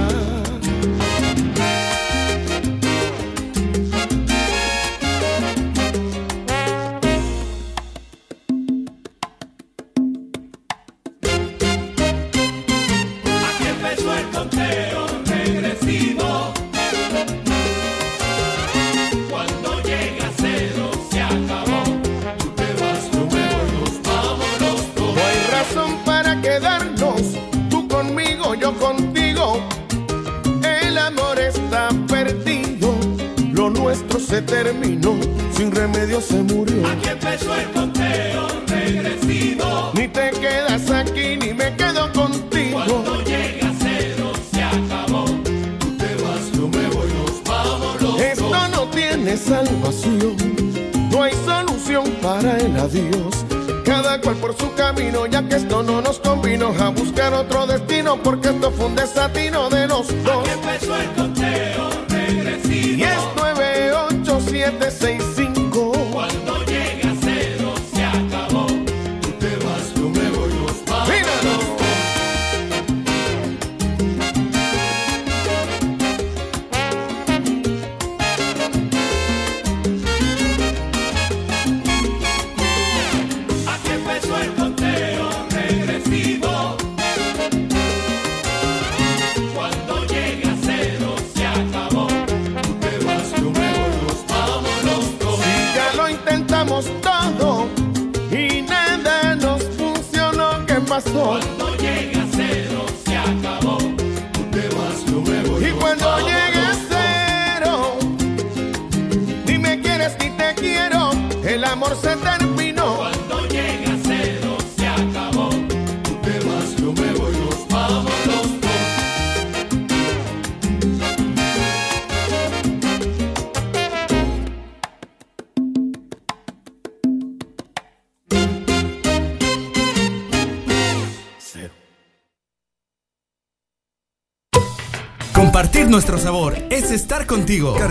[137.51, 137.80] Contigo.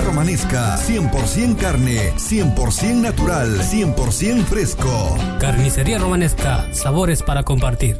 [0.00, 5.16] Romanesca, 100% carne, 100% natural, 100% fresco.
[5.40, 7.96] Carnicería Romanesca, sabores para compartir.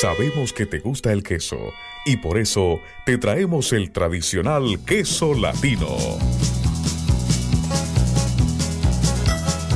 [0.00, 1.58] Sabemos que te gusta el queso
[2.06, 5.96] y por eso te traemos el tradicional queso latino.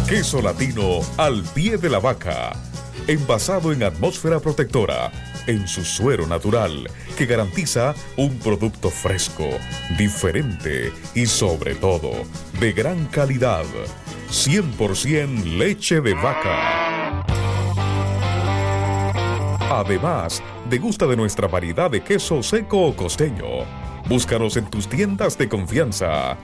[0.08, 2.52] Queso latino al pie de la vaca,
[3.06, 5.12] envasado en atmósfera protectora,
[5.50, 6.88] en su suero natural,
[7.18, 9.48] que garantiza un producto fresco,
[9.98, 12.12] diferente y sobre todo
[12.60, 13.64] de gran calidad.
[14.30, 17.24] 100% leche de vaca.
[19.70, 23.66] Además, degusta de nuestra variedad de queso seco o costeño.
[24.08, 26.36] Búscanos en tus tiendas de confianza.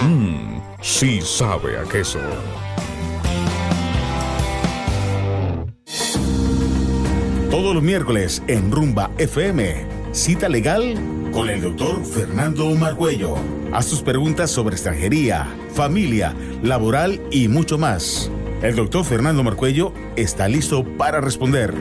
[0.02, 2.20] Mmm, sí sabe a queso.
[7.50, 10.96] Todos los miércoles en Rumba FM, cita legal
[11.32, 13.36] con el doctor Fernando Margüello.
[13.72, 18.32] Haz tus preguntas sobre extranjería, familia, laboral y mucho más.
[18.62, 21.74] El doctor Fernando Marcuello está listo para responder.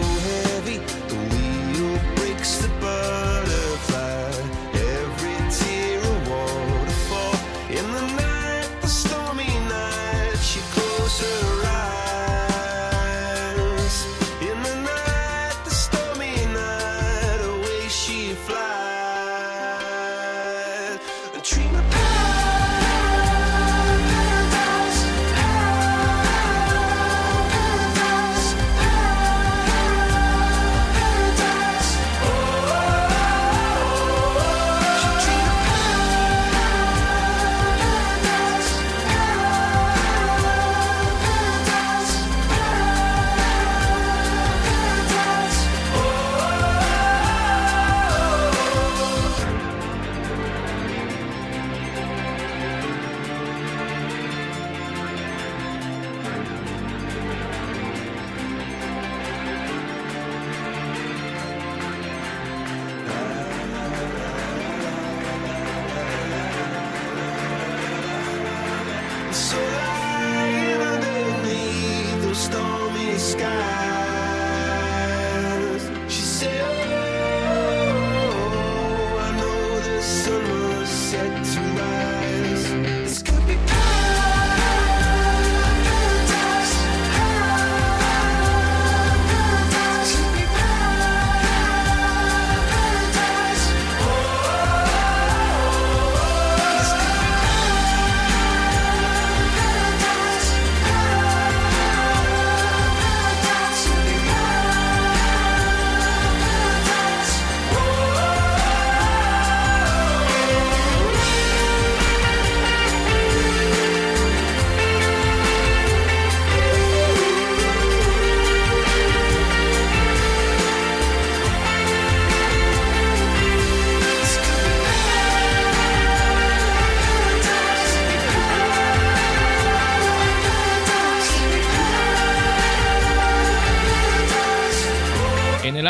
[0.00, 0.31] you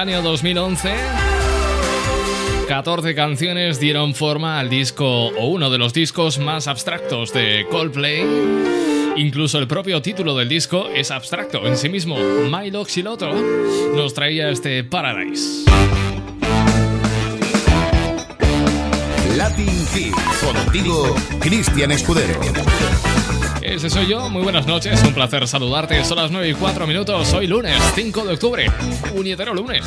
[0.02, 0.94] año 2011.
[2.66, 8.26] 14 canciones dieron forma al disco o uno de los discos más abstractos de Coldplay.
[9.14, 12.16] Incluso el propio título del disco es abstracto en sí mismo.
[12.16, 13.32] Milo Xiloto
[13.94, 15.70] nos traía este Paradise.
[19.36, 20.16] Latin Hits.
[20.42, 22.40] Contigo, Cristian Escudero.
[23.72, 26.04] Ese soy yo, muy buenas noches, un placer saludarte.
[26.04, 28.70] Son las 9 y 4 minutos, hoy lunes 5 de octubre,
[29.10, 29.82] puñetero lunes.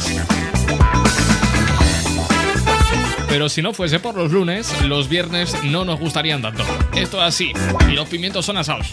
[3.29, 6.63] Pero si no fuese por los lunes, los viernes no nos gustarían tanto.
[6.95, 7.53] Esto es así,
[7.87, 8.87] y los pimientos son asados.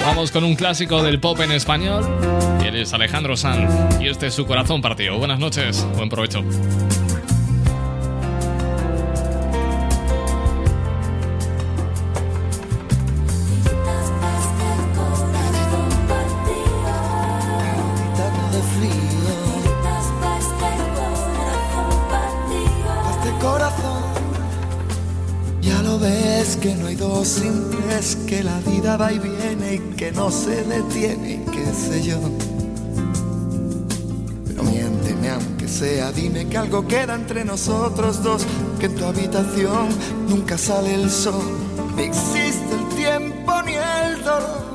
[0.00, 2.06] Vamos con un clásico del pop en español.
[2.64, 5.18] Él es Alejandro Sanz y este es su corazón partido.
[5.18, 6.42] Buenas noches, buen provecho.
[30.16, 32.18] No se detiene, qué sé yo.
[34.46, 38.46] Pero miénteme aunque sea, dime que algo queda entre nosotros dos,
[38.80, 39.88] que en tu habitación
[40.26, 41.44] nunca sale el sol,
[41.96, 44.66] ni existe el tiempo ni el dolor.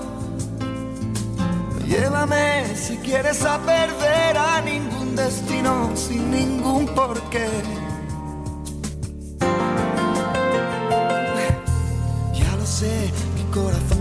[1.87, 7.49] Llévame si quieres a perder a ningún destino sin ningún porqué.
[12.33, 14.00] Ya lo sé, mi corazón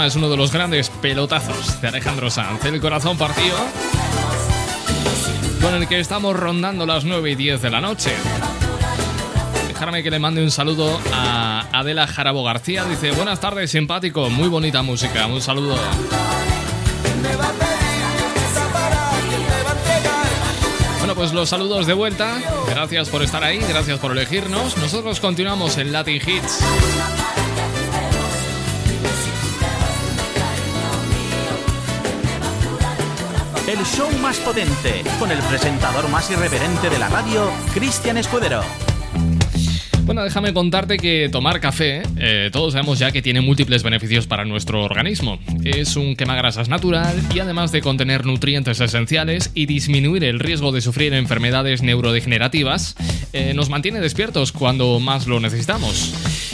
[0.00, 3.56] Es uno de los grandes pelotazos de Alejandro Sanz, El corazón partido,
[5.60, 8.10] con el que estamos rondando las 9 y 10 de la noche.
[9.68, 12.84] Déjame que le mande un saludo a Adela Jarabo García.
[12.84, 15.26] Dice, buenas tardes, simpático, muy bonita música.
[15.26, 15.76] Un saludo.
[20.98, 22.38] Bueno, pues los saludos de vuelta.
[22.66, 24.78] Gracias por estar ahí, gracias por elegirnos.
[24.78, 26.60] Nosotros continuamos en Latin Hits.
[33.72, 38.60] El show más potente, con el presentador más irreverente de la radio, Cristian Escudero.
[40.04, 44.44] Bueno, déjame contarte que tomar café, eh, todos sabemos ya que tiene múltiples beneficios para
[44.44, 45.38] nuestro organismo.
[45.64, 50.82] Es un quemagrasas natural y además de contener nutrientes esenciales y disminuir el riesgo de
[50.82, 52.94] sufrir enfermedades neurodegenerativas,
[53.32, 56.12] eh, nos mantiene despiertos cuando más lo necesitamos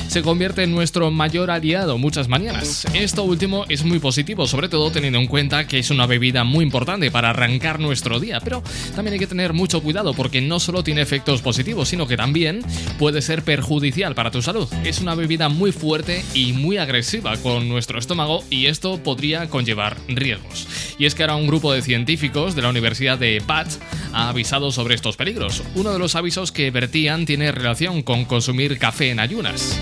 [0.08, 2.86] se convierte en nuestro mayor aliado muchas mañanas.
[2.94, 6.64] Esto último es muy positivo, sobre todo teniendo en cuenta que es una bebida muy
[6.64, 8.62] importante para arrancar nuestro día, pero
[8.96, 12.62] también hay que tener mucho cuidado porque no solo tiene efectos positivos, sino que también
[12.98, 14.66] puede ser perjudicial para tu salud.
[14.84, 19.96] Es una bebida muy fuerte y muy agresiva con nuestro estómago y esto podría conllevar
[20.08, 20.66] riesgos.
[20.98, 23.72] Y es que ahora un grupo de científicos de la Universidad de Bath
[24.12, 25.62] ha avisado sobre estos peligros.
[25.74, 29.78] Uno de los avisos que vertían tiene relación con consumir café en ayunas.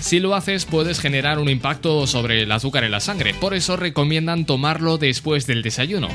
[0.00, 3.76] Si lo haces puedes generar un impacto sobre el azúcar en la sangre, por eso
[3.76, 6.08] recomiendan tomarlo después del desayuno.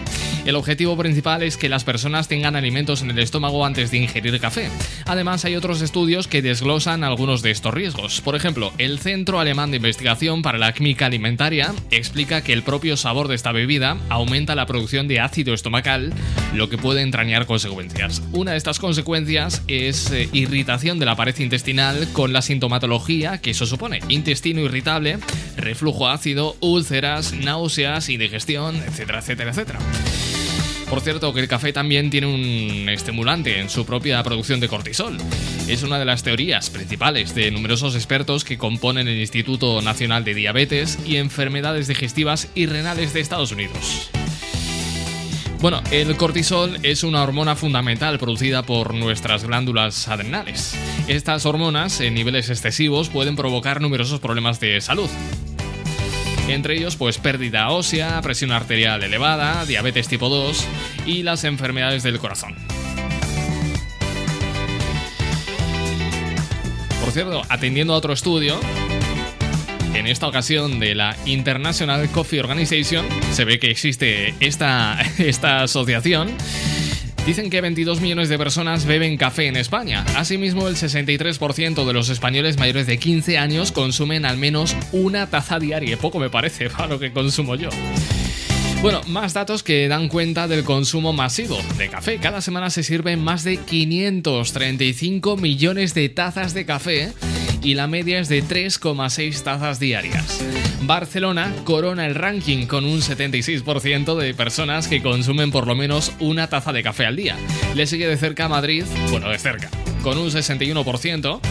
[0.49, 4.39] El objetivo principal es que las personas tengan alimentos en el estómago antes de ingerir
[4.39, 4.71] café.
[5.05, 8.21] Además hay otros estudios que desglosan algunos de estos riesgos.
[8.21, 12.97] Por ejemplo, el Centro Alemán de Investigación para la Química Alimentaria explica que el propio
[12.97, 16.11] sabor de esta bebida aumenta la producción de ácido estomacal,
[16.55, 18.23] lo que puede entrañar consecuencias.
[18.31, 23.51] Una de estas consecuencias es eh, irritación de la pared intestinal con la sintomatología que
[23.51, 25.19] eso supone intestino irritable,
[25.57, 29.79] reflujo ácido, úlceras, náuseas, indigestión, etcétera, etcétera, etcétera.
[30.89, 35.17] Por cierto, que el café también tiene un estimulante en su propia producción de cortisol.
[35.67, 40.33] Es una de las teorías principales de numerosos expertos que componen el Instituto Nacional de
[40.33, 44.09] Diabetes y Enfermedades Digestivas y Renales de Estados Unidos.
[45.61, 50.73] Bueno, el cortisol es una hormona fundamental producida por nuestras glándulas adrenales.
[51.07, 55.09] Estas hormonas, en niveles excesivos, pueden provocar numerosos problemas de salud.
[56.49, 60.65] Entre ellos, pues pérdida ósea, presión arterial elevada, diabetes tipo 2
[61.05, 62.55] y las enfermedades del corazón.
[67.01, 68.59] Por cierto, atendiendo a otro estudio,
[69.93, 76.35] en esta ocasión de la International Coffee Organization, se ve que existe esta, esta asociación.
[77.29, 80.03] Dicen que 22 millones de personas beben café en España.
[80.15, 85.59] Asimismo, el 63% de los españoles mayores de 15 años consumen al menos una taza
[85.59, 85.95] diaria.
[85.97, 87.69] Poco me parece para lo que consumo yo.
[88.81, 92.17] Bueno, más datos que dan cuenta del consumo masivo de café.
[92.17, 97.11] Cada semana se sirven más de 535 millones de tazas de café
[97.61, 100.41] y la media es de 3,6 tazas diarias.
[100.83, 106.47] Barcelona corona el ranking con un 76% de personas que consumen por lo menos una
[106.47, 107.35] taza de café al día.
[107.75, 109.69] Le sigue de cerca Madrid, bueno, de cerca,
[110.03, 111.41] con un 61%.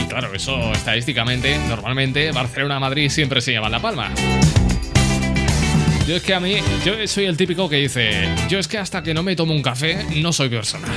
[0.00, 4.10] Y claro, eso estadísticamente, normalmente, Barcelona-Madrid siempre se llevan la palma.
[6.10, 9.00] Yo es que a mí, yo soy el típico que dice, yo es que hasta
[9.00, 10.88] que no me tomo un café, no soy persona.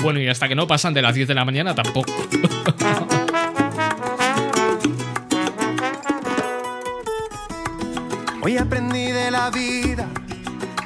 [0.00, 2.10] Bueno, y hasta que no pasan de las 10 de la mañana tampoco.
[8.40, 10.08] Hoy aprendí de la vida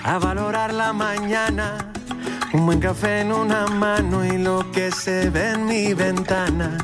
[0.03, 1.93] a valorar la mañana.
[2.53, 6.77] Un buen café en una mano y lo que se ve en mi ventana.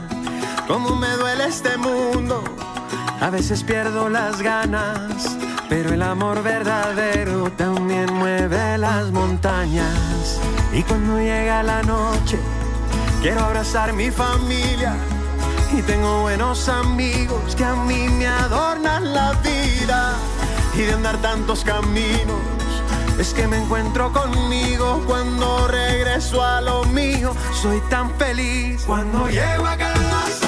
[0.68, 2.44] Cómo me duele este mundo,
[3.20, 5.36] a veces pierdo las ganas.
[5.68, 10.40] Pero el amor verdadero también mueve las montañas.
[10.72, 12.38] Y cuando llega la noche,
[13.20, 14.94] quiero abrazar mi familia.
[15.76, 20.14] Y tengo buenos amigos que a mí me adornan la vida.
[20.74, 22.40] Y de andar tantos caminos,
[23.18, 27.34] es que me encuentro conmigo cuando regreso a lo mío.
[27.60, 30.47] Soy tan feliz cuando llego a casa.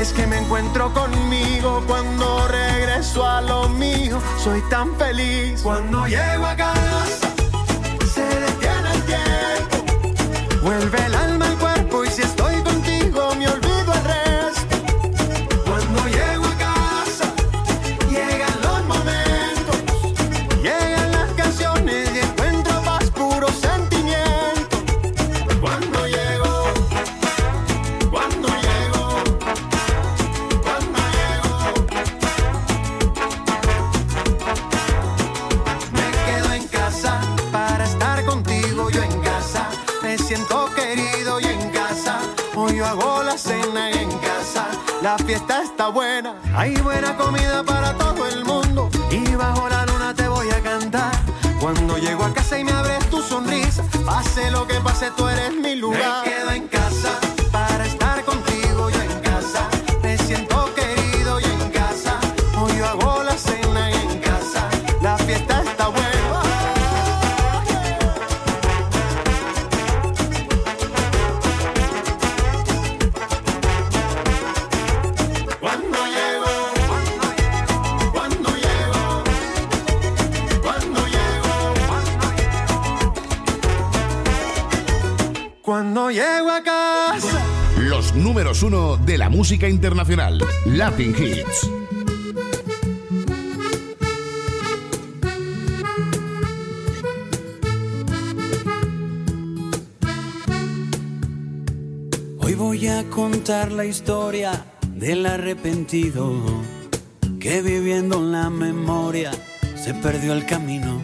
[0.00, 4.20] es que me encuentro conmigo cuando regreso a lo mío.
[4.42, 7.28] Soy tan feliz cuando llego a casa.
[8.14, 10.62] Se detiene el tiempo.
[10.62, 11.57] Vuelve el alma
[45.38, 48.90] fiesta está buena, hay buena comida para todo el mundo.
[49.10, 51.12] Y bajo la luna te voy a cantar.
[51.60, 55.52] Cuando llego a casa y me abres tu sonrisa, pase lo que pase, tú eres
[55.54, 56.24] mi lugar.
[88.58, 90.38] Números uno de la música internacional.
[90.66, 91.70] Latin Hits.
[102.40, 104.64] Hoy voy a contar la historia
[104.94, 106.34] del arrepentido
[107.40, 109.30] que viviendo en la memoria
[109.76, 111.00] se perdió el camino.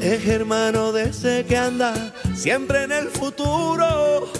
[0.00, 4.39] Es hermano de ese que anda siempre en el futuro.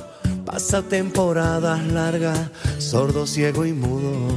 [0.61, 2.39] Pasa temporadas largas,
[2.78, 4.37] sordo, ciego y mudo.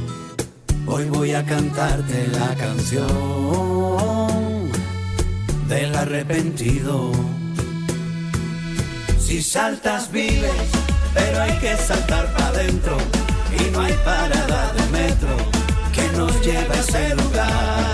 [0.86, 3.10] Hoy voy a cantarte la canción
[5.68, 7.12] del arrepentido.
[9.18, 10.50] Si saltas vives,
[11.12, 12.96] pero hay que saltar para adentro.
[13.60, 15.36] Y no hay parada de metro
[15.92, 17.92] que nos lleve a ese lugar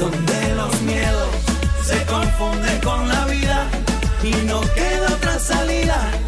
[0.00, 1.28] donde los miedos
[1.84, 3.70] se confunden con la vida
[4.24, 6.27] y no queda otra salida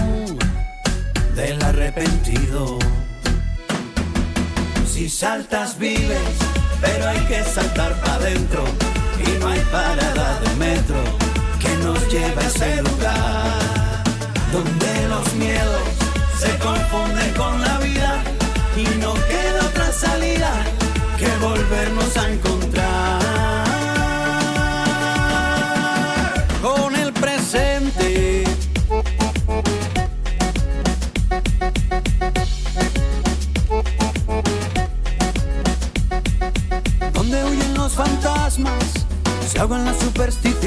[1.41, 2.77] del arrepentido.
[4.85, 6.35] Si saltas vives,
[6.79, 8.63] pero hay que saltar para adentro
[9.25, 11.01] y no hay parada de metro
[11.59, 14.03] que nos lleve a ese lugar
[14.53, 15.83] donde los miedos
[16.39, 17.80] se confunden con la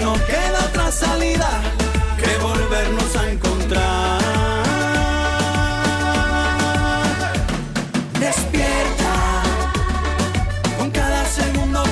[0.00, 1.62] no queda otra salida
[2.18, 4.20] que volvernos a encontrar.
[8.18, 9.42] Despierta
[10.78, 11.82] con cada segundo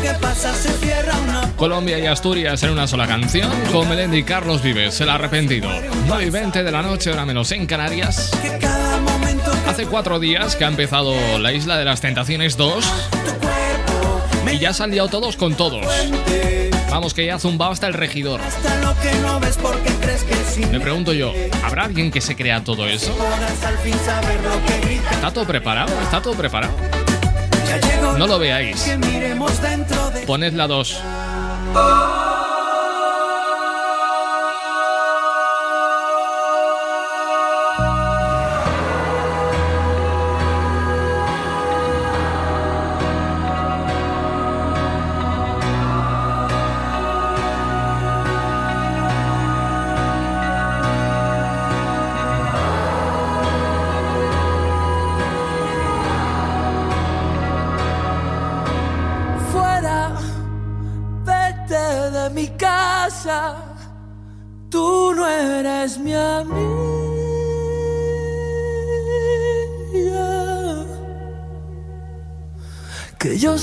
[1.57, 5.69] Colombia y Asturias en una sola canción con Melendi Carlos Vives, el arrepentido.
[6.07, 8.31] 9 y 20 de la noche, ahora menos en Canarias.
[9.67, 12.85] Hace cuatro días que ha empezado la Isla de las Tentaciones 2
[14.53, 15.85] y ya se han liado todos con todos.
[16.91, 18.41] Vamos, que ya ha zumbado hasta el regidor.
[18.41, 20.65] Hasta lo que no ves porque crees que sí.
[20.67, 21.33] Me pregunto yo,
[21.63, 23.15] ¿habrá alguien que se crea todo eso?
[25.11, 25.93] ¿Está todo preparado?
[26.03, 26.73] ¿Está todo preparado?
[28.17, 28.91] No lo veáis.
[30.27, 31.03] Poned la 2.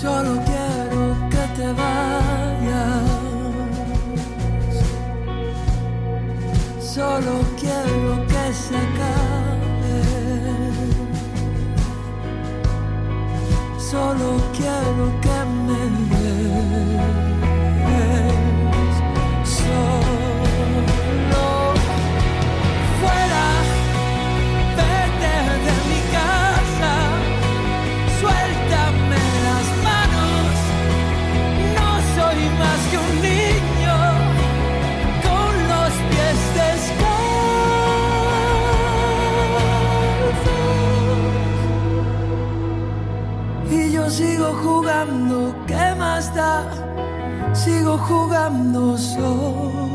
[0.00, 3.02] Solo quiero que te vayas.
[6.80, 9.98] Solo quiero que se acabe.
[13.90, 17.45] Solo quiero que me des.
[44.66, 46.64] Jugando, ¿qué más da?
[47.54, 49.85] Sigo jugando solo.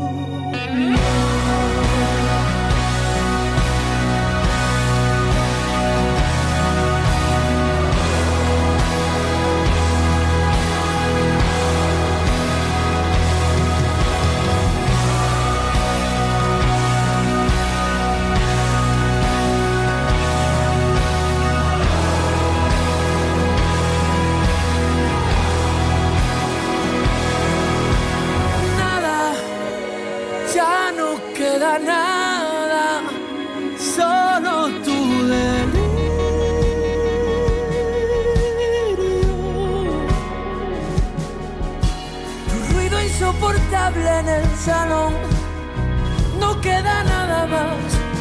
[44.64, 45.12] Salón,
[46.38, 47.76] no queda nada más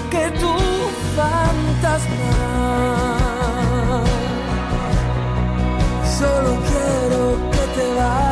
[0.10, 0.54] que tu
[1.16, 2.34] fantasma.
[6.20, 8.31] Solo quiero que te vayas.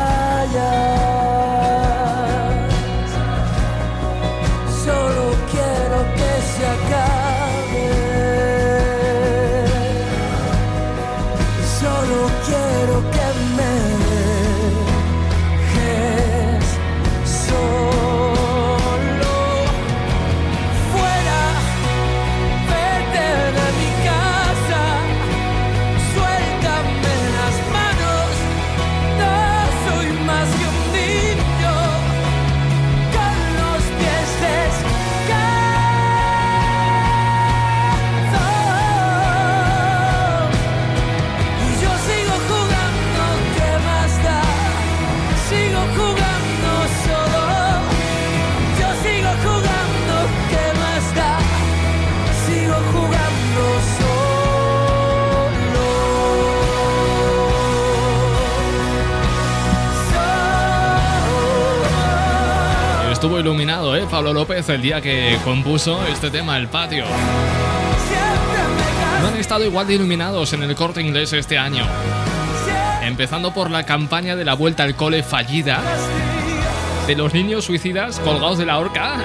[63.50, 64.06] Iluminado, ¿eh?
[64.08, 67.04] Pablo López el día que compuso este tema, El Patio.
[69.20, 71.84] No han estado igual de iluminados en el corte inglés este año.
[73.02, 75.82] Empezando por la campaña de la vuelta al cole fallida
[77.08, 79.16] de los niños suicidas colgados de la horca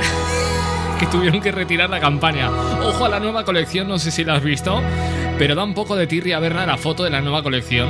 [0.99, 2.49] que tuvieron que retirar la campaña.
[2.81, 4.81] Ojo a la nueva colección, no sé si la has visto,
[5.37, 7.89] pero da un poco de tirria ver la foto de la nueva colección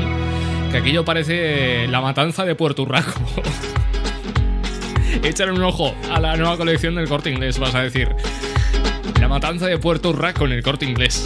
[0.69, 3.13] que aquello parece la matanza de Puerto Urraco.
[5.25, 8.15] Échale un ojo a la nueva colección del corte inglés, vas a decir.
[9.19, 11.25] La matanza de Puerto Urraco en el corte inglés.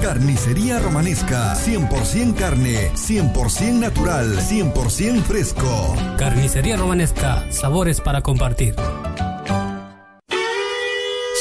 [0.00, 5.96] Carnicería Romanesca, 100% carne, 100% natural, 100% fresco.
[6.18, 8.74] Carnicería Romanesca, sabores para compartir.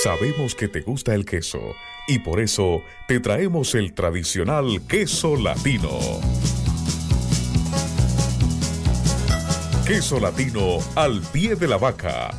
[0.04, 1.60] Sabemos que te gusta el queso
[2.08, 6.00] y por eso te traemos el tradicional queso latino.
[9.86, 12.32] Queso latino al pie de la vaca,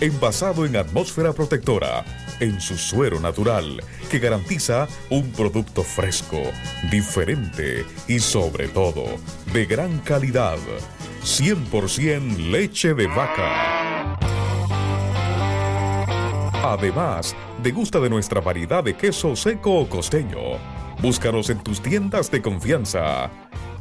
[0.00, 2.04] envasado en atmósfera protectora,
[2.40, 6.42] en su suero natural, que garantiza un producto fresco,
[6.90, 9.04] diferente y sobre todo
[9.52, 10.58] de gran calidad.
[11.22, 14.18] 100% leche de vaca.
[16.62, 20.58] Además, degusta de nuestra variedad de queso seco o costeño.
[21.00, 23.30] Búscanos en tus tiendas de confianza.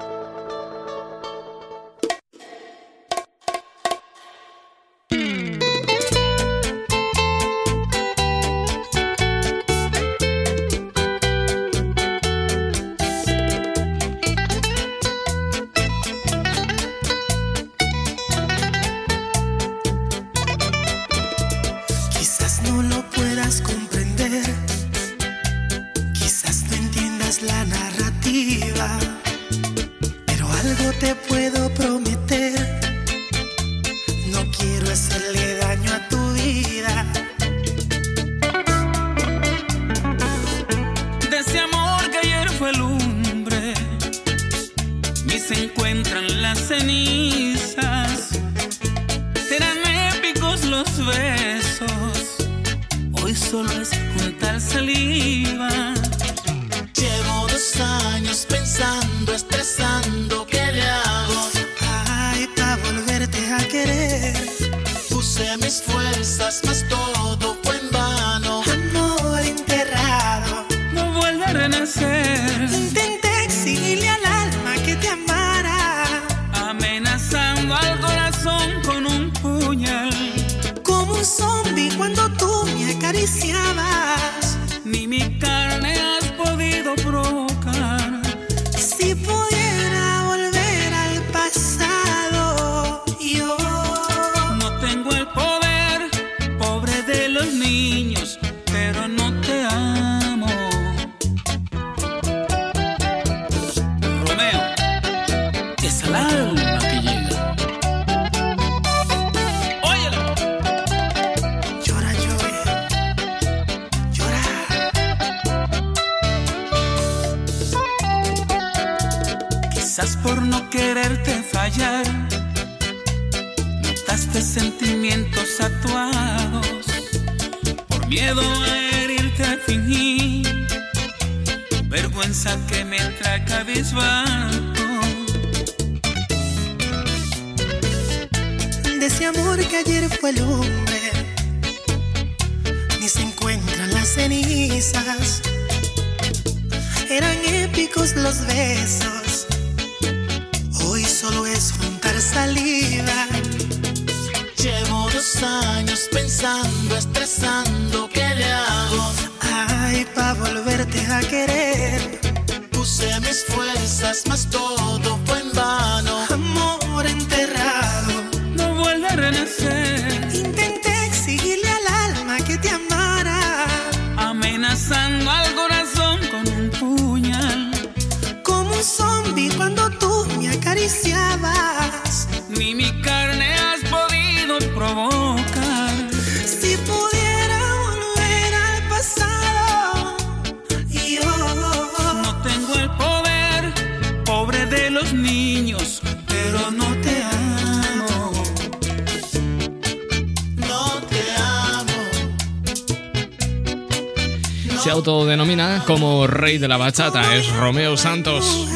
[206.49, 208.67] rey de la bachata es Romeo Santos.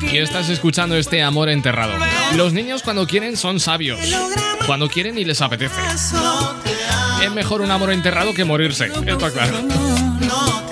[0.00, 1.94] Y estás escuchando este amor enterrado.
[2.36, 3.98] Los niños cuando quieren son sabios.
[4.66, 5.80] Cuando quieren y les apetece.
[7.24, 8.88] Es mejor un amor enterrado que morirse.
[8.88, 10.63] Claro.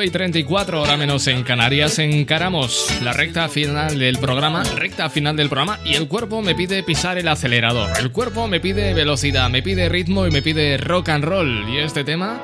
[0.00, 5.36] 9 y 34, hora menos en Canarias, encaramos la recta final del programa, recta final
[5.36, 7.90] del programa, y el cuerpo me pide pisar el acelerador.
[7.98, 11.68] El cuerpo me pide velocidad, me pide ritmo y me pide rock and roll.
[11.68, 12.40] Y este tema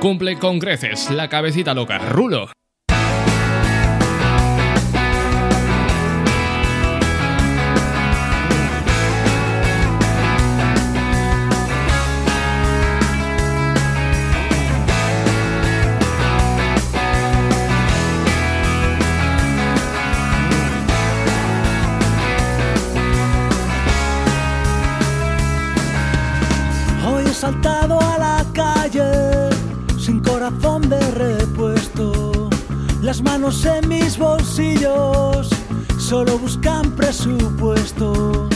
[0.00, 1.98] cumple con creces la cabecita loca.
[1.98, 2.50] Rulo.
[33.40, 35.48] manos en mis bolsillos
[35.98, 38.48] solo buscan presupuesto.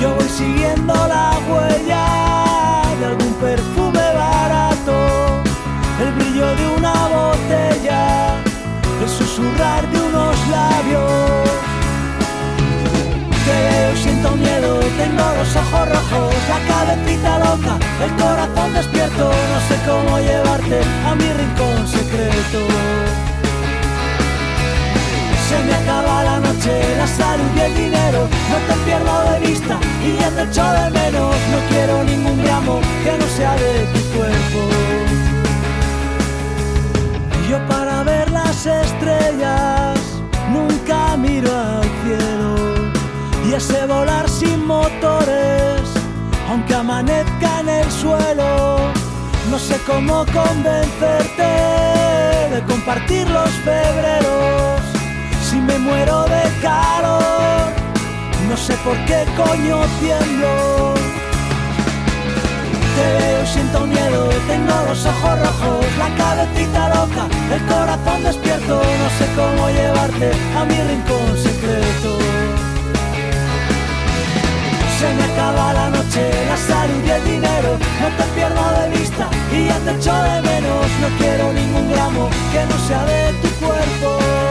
[0.00, 4.96] Yo voy siguiendo la huella de algún perfume barato,
[6.02, 8.36] el brillo de una botella,
[9.02, 11.50] el susurrar de unos labios.
[13.46, 19.58] Te veo, siento miedo, tengo los ojos rojos, la cabecita loca, el corazón despierto, no
[19.68, 23.33] sé cómo llevarte a mi rincón secreto.
[25.54, 29.78] Se me acaba la noche, la salud y el dinero, no te pierdo de vista
[30.04, 34.00] y ya te echo de menos, no quiero ningún gramo que no sea de tu
[34.16, 34.60] cuerpo.
[37.38, 39.96] Y yo para ver las estrellas
[40.50, 42.54] nunca miro al cielo
[43.48, 45.82] y ese volar sin motores,
[46.50, 48.78] aunque amanezca en el suelo,
[49.52, 51.50] no sé cómo convencerte
[52.54, 54.83] de compartir los febreros.
[55.84, 57.68] Muero de calor,
[58.48, 60.94] no sé por qué coño tiemblo.
[62.96, 69.08] Te veo siento miedo, tengo los ojos rojos, la cabecita loca, el corazón despierto, no
[69.18, 72.18] sé cómo llevarte a mi rincón secreto.
[74.98, 79.28] Se me acaba la noche, la salud y el dinero, no te pierdo de vista
[79.52, 83.48] y ya te echo de menos, no quiero ningún gramo que no sea de tu
[83.66, 84.43] cuerpo.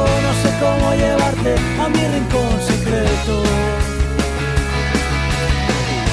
[0.00, 3.42] No sé cómo llevarte a mi rincón secreto.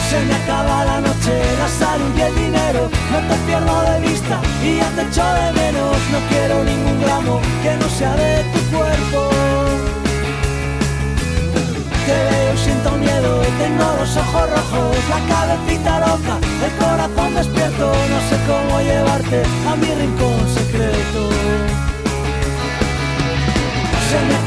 [0.09, 4.41] Se me acaba la noche, la salud y el dinero, no te pierdo de vista
[4.63, 8.59] y ya te echo de menos, no quiero ningún gramo que no sea de tu
[8.75, 9.29] cuerpo.
[12.05, 16.35] Te veo siento miedo, tengo los ojos rojos, la cabecita loca,
[16.65, 21.90] el corazón despierto, no sé cómo llevarte a mi rincón secreto.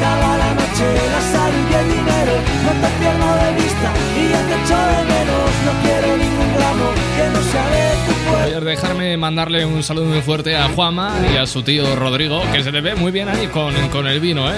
[0.05, 4.41] Acaba la noche, la salud y el dinero, no te pierdo de vista y ya
[4.47, 6.87] te echo de menos, no quiero ningún gramo
[7.17, 8.45] que no sea de tu cuerpo.
[8.45, 12.63] Ayer dejarme mandarle un saludo muy fuerte a Juama y a su tío Rodrigo, que
[12.63, 14.57] se le ve muy bien ahí con, con el vino, ¿eh?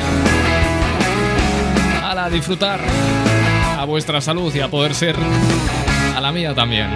[2.02, 2.80] A disfrutar
[3.78, 5.14] a vuestra salud y a poder ser
[6.16, 6.88] a la mía también.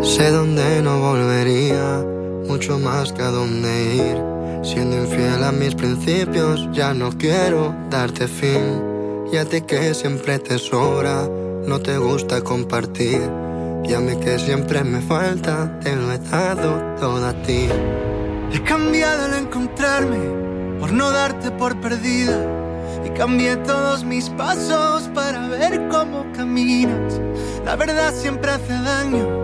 [0.00, 2.04] Sé dónde no volvería,
[2.46, 4.16] mucho más que a dónde ir.
[4.64, 8.82] Siendo infiel a mis principios, ya no quiero darte fin.
[9.30, 11.28] Y a ti que siempre te sobra,
[11.66, 13.20] no te gusta compartir.
[13.84, 17.68] Y a mí que siempre me falta, te lo he dado todo a ti.
[18.52, 22.38] He cambiado al encontrarme por no darte por perdida.
[23.04, 27.20] Y cambié todos mis pasos para ver cómo caminas.
[27.66, 29.43] La verdad siempre hace daño,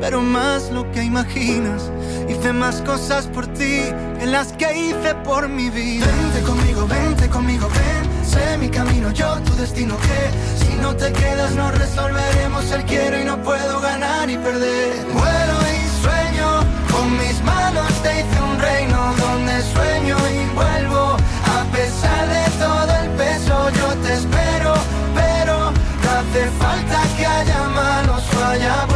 [0.00, 1.90] pero más lo que imaginas.
[2.28, 3.82] Hice más cosas por ti
[4.18, 6.06] que las que hice por mi vida.
[6.06, 8.24] Vente conmigo, vente conmigo, ven.
[8.24, 9.96] Sé mi camino, yo tu destino.
[9.98, 15.04] Que si no te quedas, no resolveremos el quiero y no puedo ganar y perder.
[15.12, 16.60] Vuelo y sueño,
[16.90, 21.16] con mis manos te hice un reino donde sueño y vuelvo.
[21.58, 24.74] A pesar de todo el peso, yo te espero,
[25.14, 25.72] pero
[26.02, 28.89] no hace falta que haya malos o haya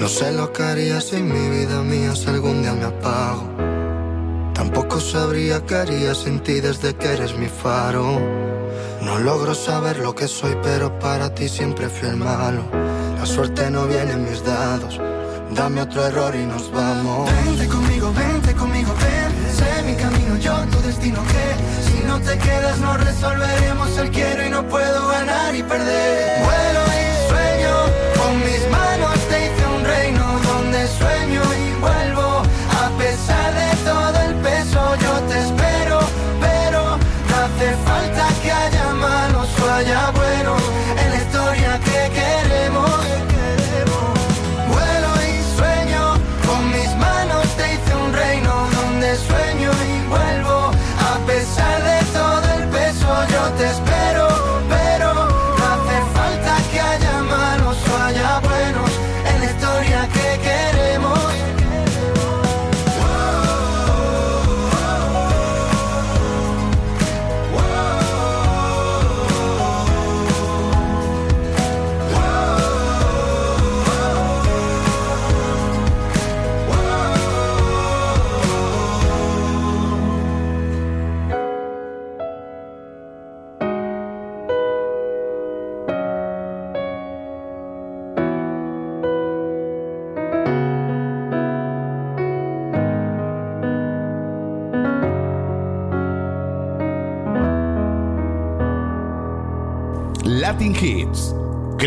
[0.00, 3.44] No sé lo que haría si mi vida mía si algún día me apago.
[4.54, 8.18] Tampoco sabría qué haría sin ti desde que eres mi faro.
[9.02, 12.62] No logro saber lo que soy, pero para ti siempre fui el malo.
[13.18, 14.98] La suerte no viene en mis dados.
[15.50, 17.30] Dame otro error y nos vamos.
[17.44, 19.30] Vente conmigo, vente conmigo, ven.
[19.54, 21.20] Sé mi camino, yo tu destino.
[21.24, 21.46] Que
[21.90, 26.42] si no te quedas, no resolveremos el quiero y no puedo ganar y perder.
[26.42, 27.74] Vuelo y sueño,
[28.16, 28.99] con mis manos
[31.00, 32.28] sueño y vuelvo.
[32.84, 35.98] A pesar de todo el peso, yo te espero,
[36.40, 36.82] pero
[37.28, 40.12] no hace falta que haya manos o haya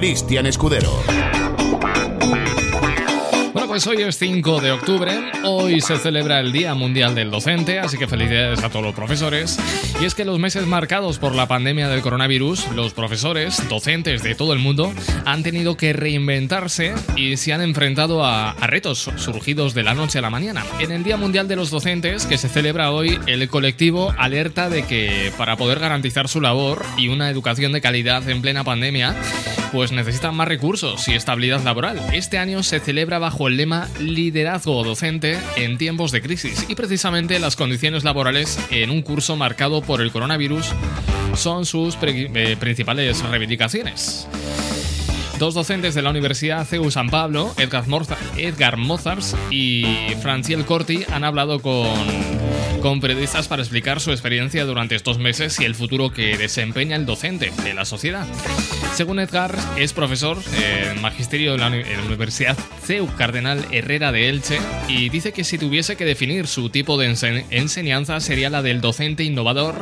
[0.04, 1.02] Cristian Escudero.
[3.54, 7.80] Bueno, pues hoy es 5 de octubre, hoy se celebra el Día Mundial del Docente,
[7.80, 9.58] así que felicidades a todos los profesores.
[10.02, 14.36] Y es que los meses marcados por la pandemia del coronavirus, los profesores, docentes de
[14.36, 14.92] todo el mundo,
[15.24, 20.20] han tenido que reinventarse y se han enfrentado a, a retos surgidos de la noche
[20.20, 20.66] a la mañana.
[20.80, 24.84] En el Día Mundial de los Docentes, que se celebra hoy, el colectivo alerta de
[24.84, 29.16] que para poder garantizar su labor y una educación de calidad en plena pandemia,
[29.74, 32.00] pues necesitan más recursos y estabilidad laboral.
[32.14, 37.40] Este año se celebra bajo el lema Liderazgo docente en tiempos de crisis y precisamente
[37.40, 40.68] las condiciones laborales en un curso marcado por el coronavirus
[41.36, 44.28] son sus eh, principales reivindicaciones.
[45.40, 49.84] Dos docentes de la Universidad CEU San Pablo, Edgar, Morza- Edgar Mozars y
[50.22, 51.90] Franciel Corti, han hablado con,
[52.84, 57.06] con periodistas para explicar su experiencia durante estos meses y el futuro que desempeña el
[57.06, 58.28] docente de la sociedad.
[58.94, 60.38] Según Edgar, es profesor
[60.92, 65.32] en magisterio de la, uni- en la Universidad CEU Cardenal Herrera de Elche y dice
[65.32, 69.76] que si tuviese que definir su tipo de ense- enseñanza sería la del docente innovador,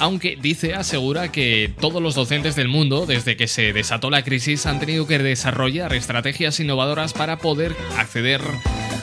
[0.00, 4.64] aunque dice, asegura que todos los docentes del mundo, desde que se desató la crisis,
[4.64, 8.40] han tenido que desarrollar estrategias innovadoras para poder acceder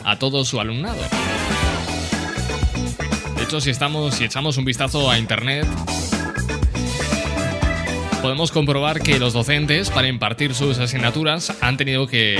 [0.04, 0.98] a todo su alumnado.
[3.38, 5.66] De hecho, si estamos, si echamos un vistazo a internet,
[8.22, 12.40] podemos comprobar que los docentes, para impartir sus asignaturas, han tenido que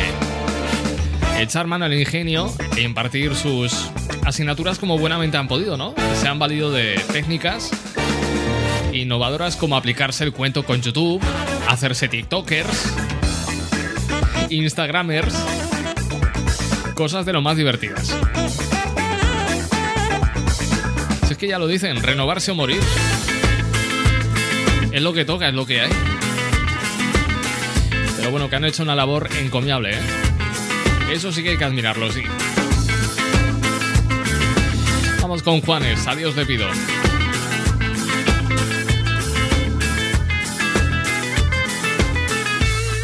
[1.40, 3.90] echar mano al ingenio e impartir sus
[4.26, 5.94] asignaturas como buenamente han podido, ¿no?
[6.20, 7.72] Se han valido de técnicas
[8.92, 11.22] innovadoras como aplicarse el cuento con YouTube,
[11.68, 12.94] hacerse TikTokers,
[14.50, 15.36] Instagramers,
[16.96, 18.16] cosas de lo más divertidas.
[21.28, 22.80] Si es que ya lo dicen, renovarse o morir.
[24.94, 25.92] Es lo que toca, es lo que hay.
[28.16, 30.00] Pero bueno, que han hecho una labor encomiable, ¿eh?
[31.12, 32.24] Eso sí que hay que admirarlo, sí.
[35.22, 36.66] Vamos con Juanes, adiós le pido.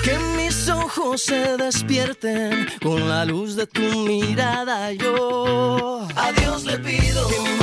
[0.02, 4.94] Que mis ojos se despierten con la luz de tu mirada.
[4.94, 7.63] Yo a Dios le pido que mi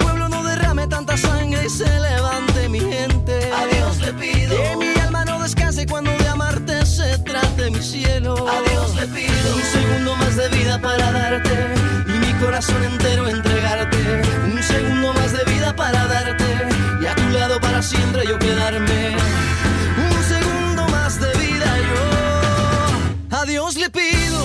[0.81, 3.51] derrame tanta sangre y se levante mi gente.
[3.53, 7.81] A Dios le pido que mi alma no descanse cuando de amarte se trate mi
[7.81, 8.33] cielo.
[8.47, 11.73] A Dios le pido un segundo más de vida para darte
[12.07, 13.97] y mi corazón entero entregarte.
[14.53, 16.45] Un segundo más de vida para darte
[17.01, 19.15] y a tu lado para siempre yo quedarme.
[19.97, 23.37] Un segundo más de vida yo.
[23.37, 24.10] A Dios le pido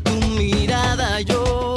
[0.00, 1.74] tu mirada yo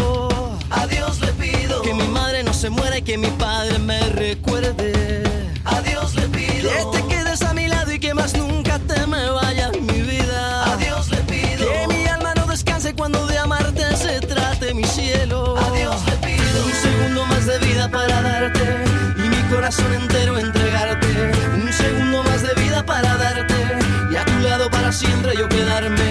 [0.70, 4.00] a Dios le pido que mi madre no se muera y que mi padre me
[4.10, 5.24] recuerde.
[5.66, 9.06] A Dios le pido que te quedes a mi lado y que más nunca te
[9.08, 10.74] me vayas mi vida.
[10.74, 14.84] A Dios le pido que mi alma no descanse cuando de amarte se trate mi
[14.84, 15.58] cielo.
[15.58, 18.84] A Dios le pido un segundo más de vida para darte
[19.18, 21.08] y mi corazón entero entregarte.
[21.56, 23.56] Un segundo más de vida para darte
[24.12, 26.11] y a tu lado para siempre yo quedarme.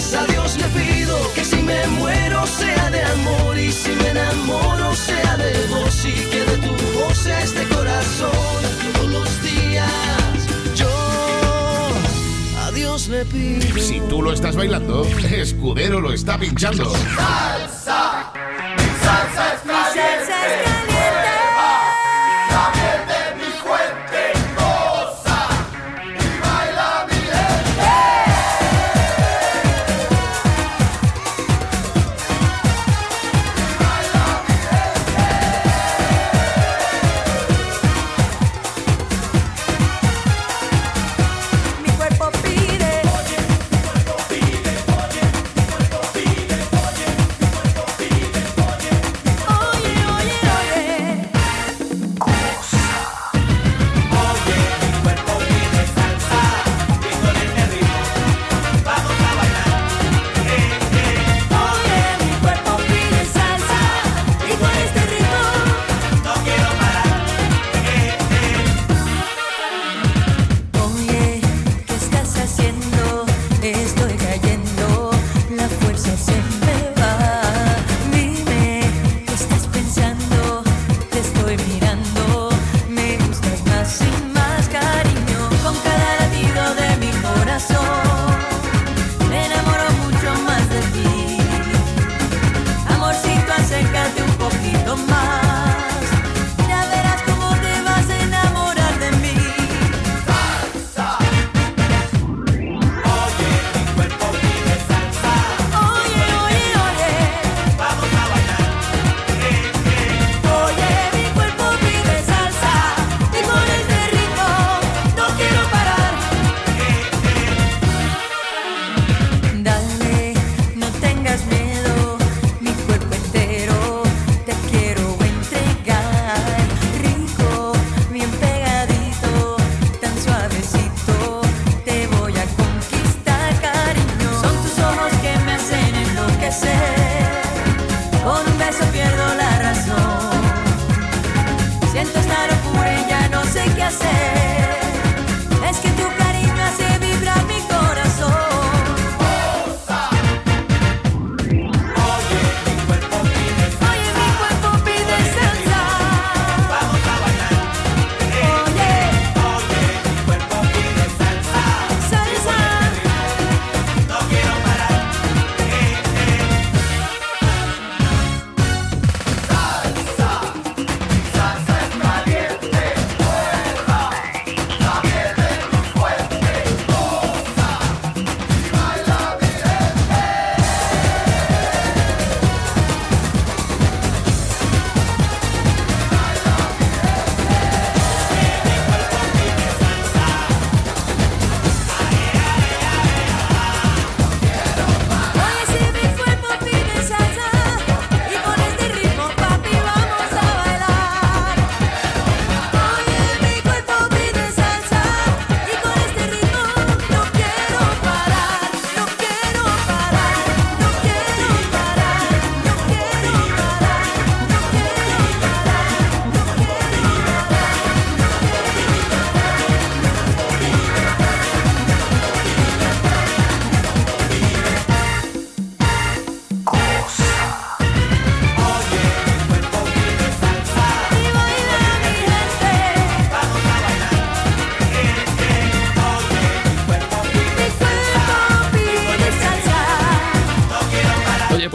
[0.00, 4.94] A Dios le pido que si me muero sea de amor y si me enamoro
[4.96, 8.30] sea de vos y que de tu voz sea este corazón.
[8.94, 10.88] Todos los días yo
[12.60, 13.78] a Dios le pido.
[13.78, 16.90] Si tú lo estás bailando, Escudero lo está pinchando.
[16.90, 17.79] Salsa,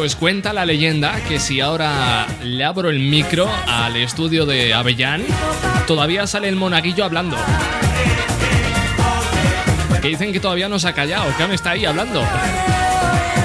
[0.06, 5.26] pues cuenta la leyenda que si ahora le abro el micro al estudio de Avellán,
[5.88, 7.36] todavía sale el monaguillo hablando.
[10.04, 12.24] Que dicen que todavía no se ha callado, que aún está ahí hablando.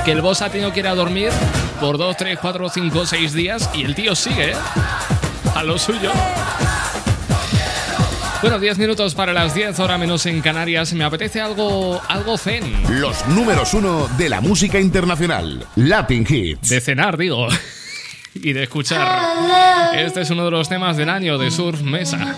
[0.04, 1.30] Que el boss ha tenido que ir a dormir
[1.80, 4.56] por 2, 3, 4, 5, 6 días y el tío sigue ¿eh?
[5.54, 6.12] a lo suyo.
[8.42, 10.94] Bueno, 10 minutos para las 10, hora menos en Canarias.
[10.94, 12.72] Me apetece algo, algo zen.
[13.00, 15.66] Los números uno de la música internacional.
[15.76, 16.70] Latin Hits.
[16.70, 17.48] De cenar, digo.
[18.34, 19.94] y de escuchar.
[19.94, 22.34] Este es uno de los temas del año de Surf Mesa.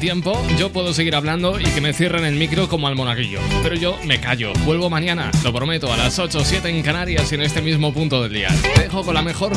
[0.00, 3.38] Tiempo, yo puedo seguir hablando y que me cierren el micro como al monaguillo.
[3.62, 4.52] Pero yo me callo.
[4.64, 7.92] Vuelvo mañana, lo prometo, a las 8 o 7 en Canarias y en este mismo
[7.92, 8.48] punto del día.
[8.74, 9.52] Te dejo con la mejor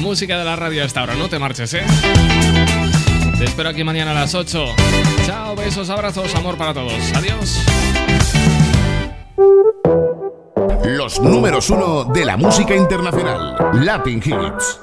[0.00, 1.14] música de la radio hasta ahora.
[1.16, 1.82] No te marches, ¿eh?
[3.36, 4.76] Te espero aquí mañana a las 8.
[5.26, 7.12] Chao, besos, abrazos, amor para todos.
[7.14, 7.64] Adiós.
[10.84, 13.56] Los números uno de la música internacional.
[13.84, 14.77] Latin Hits.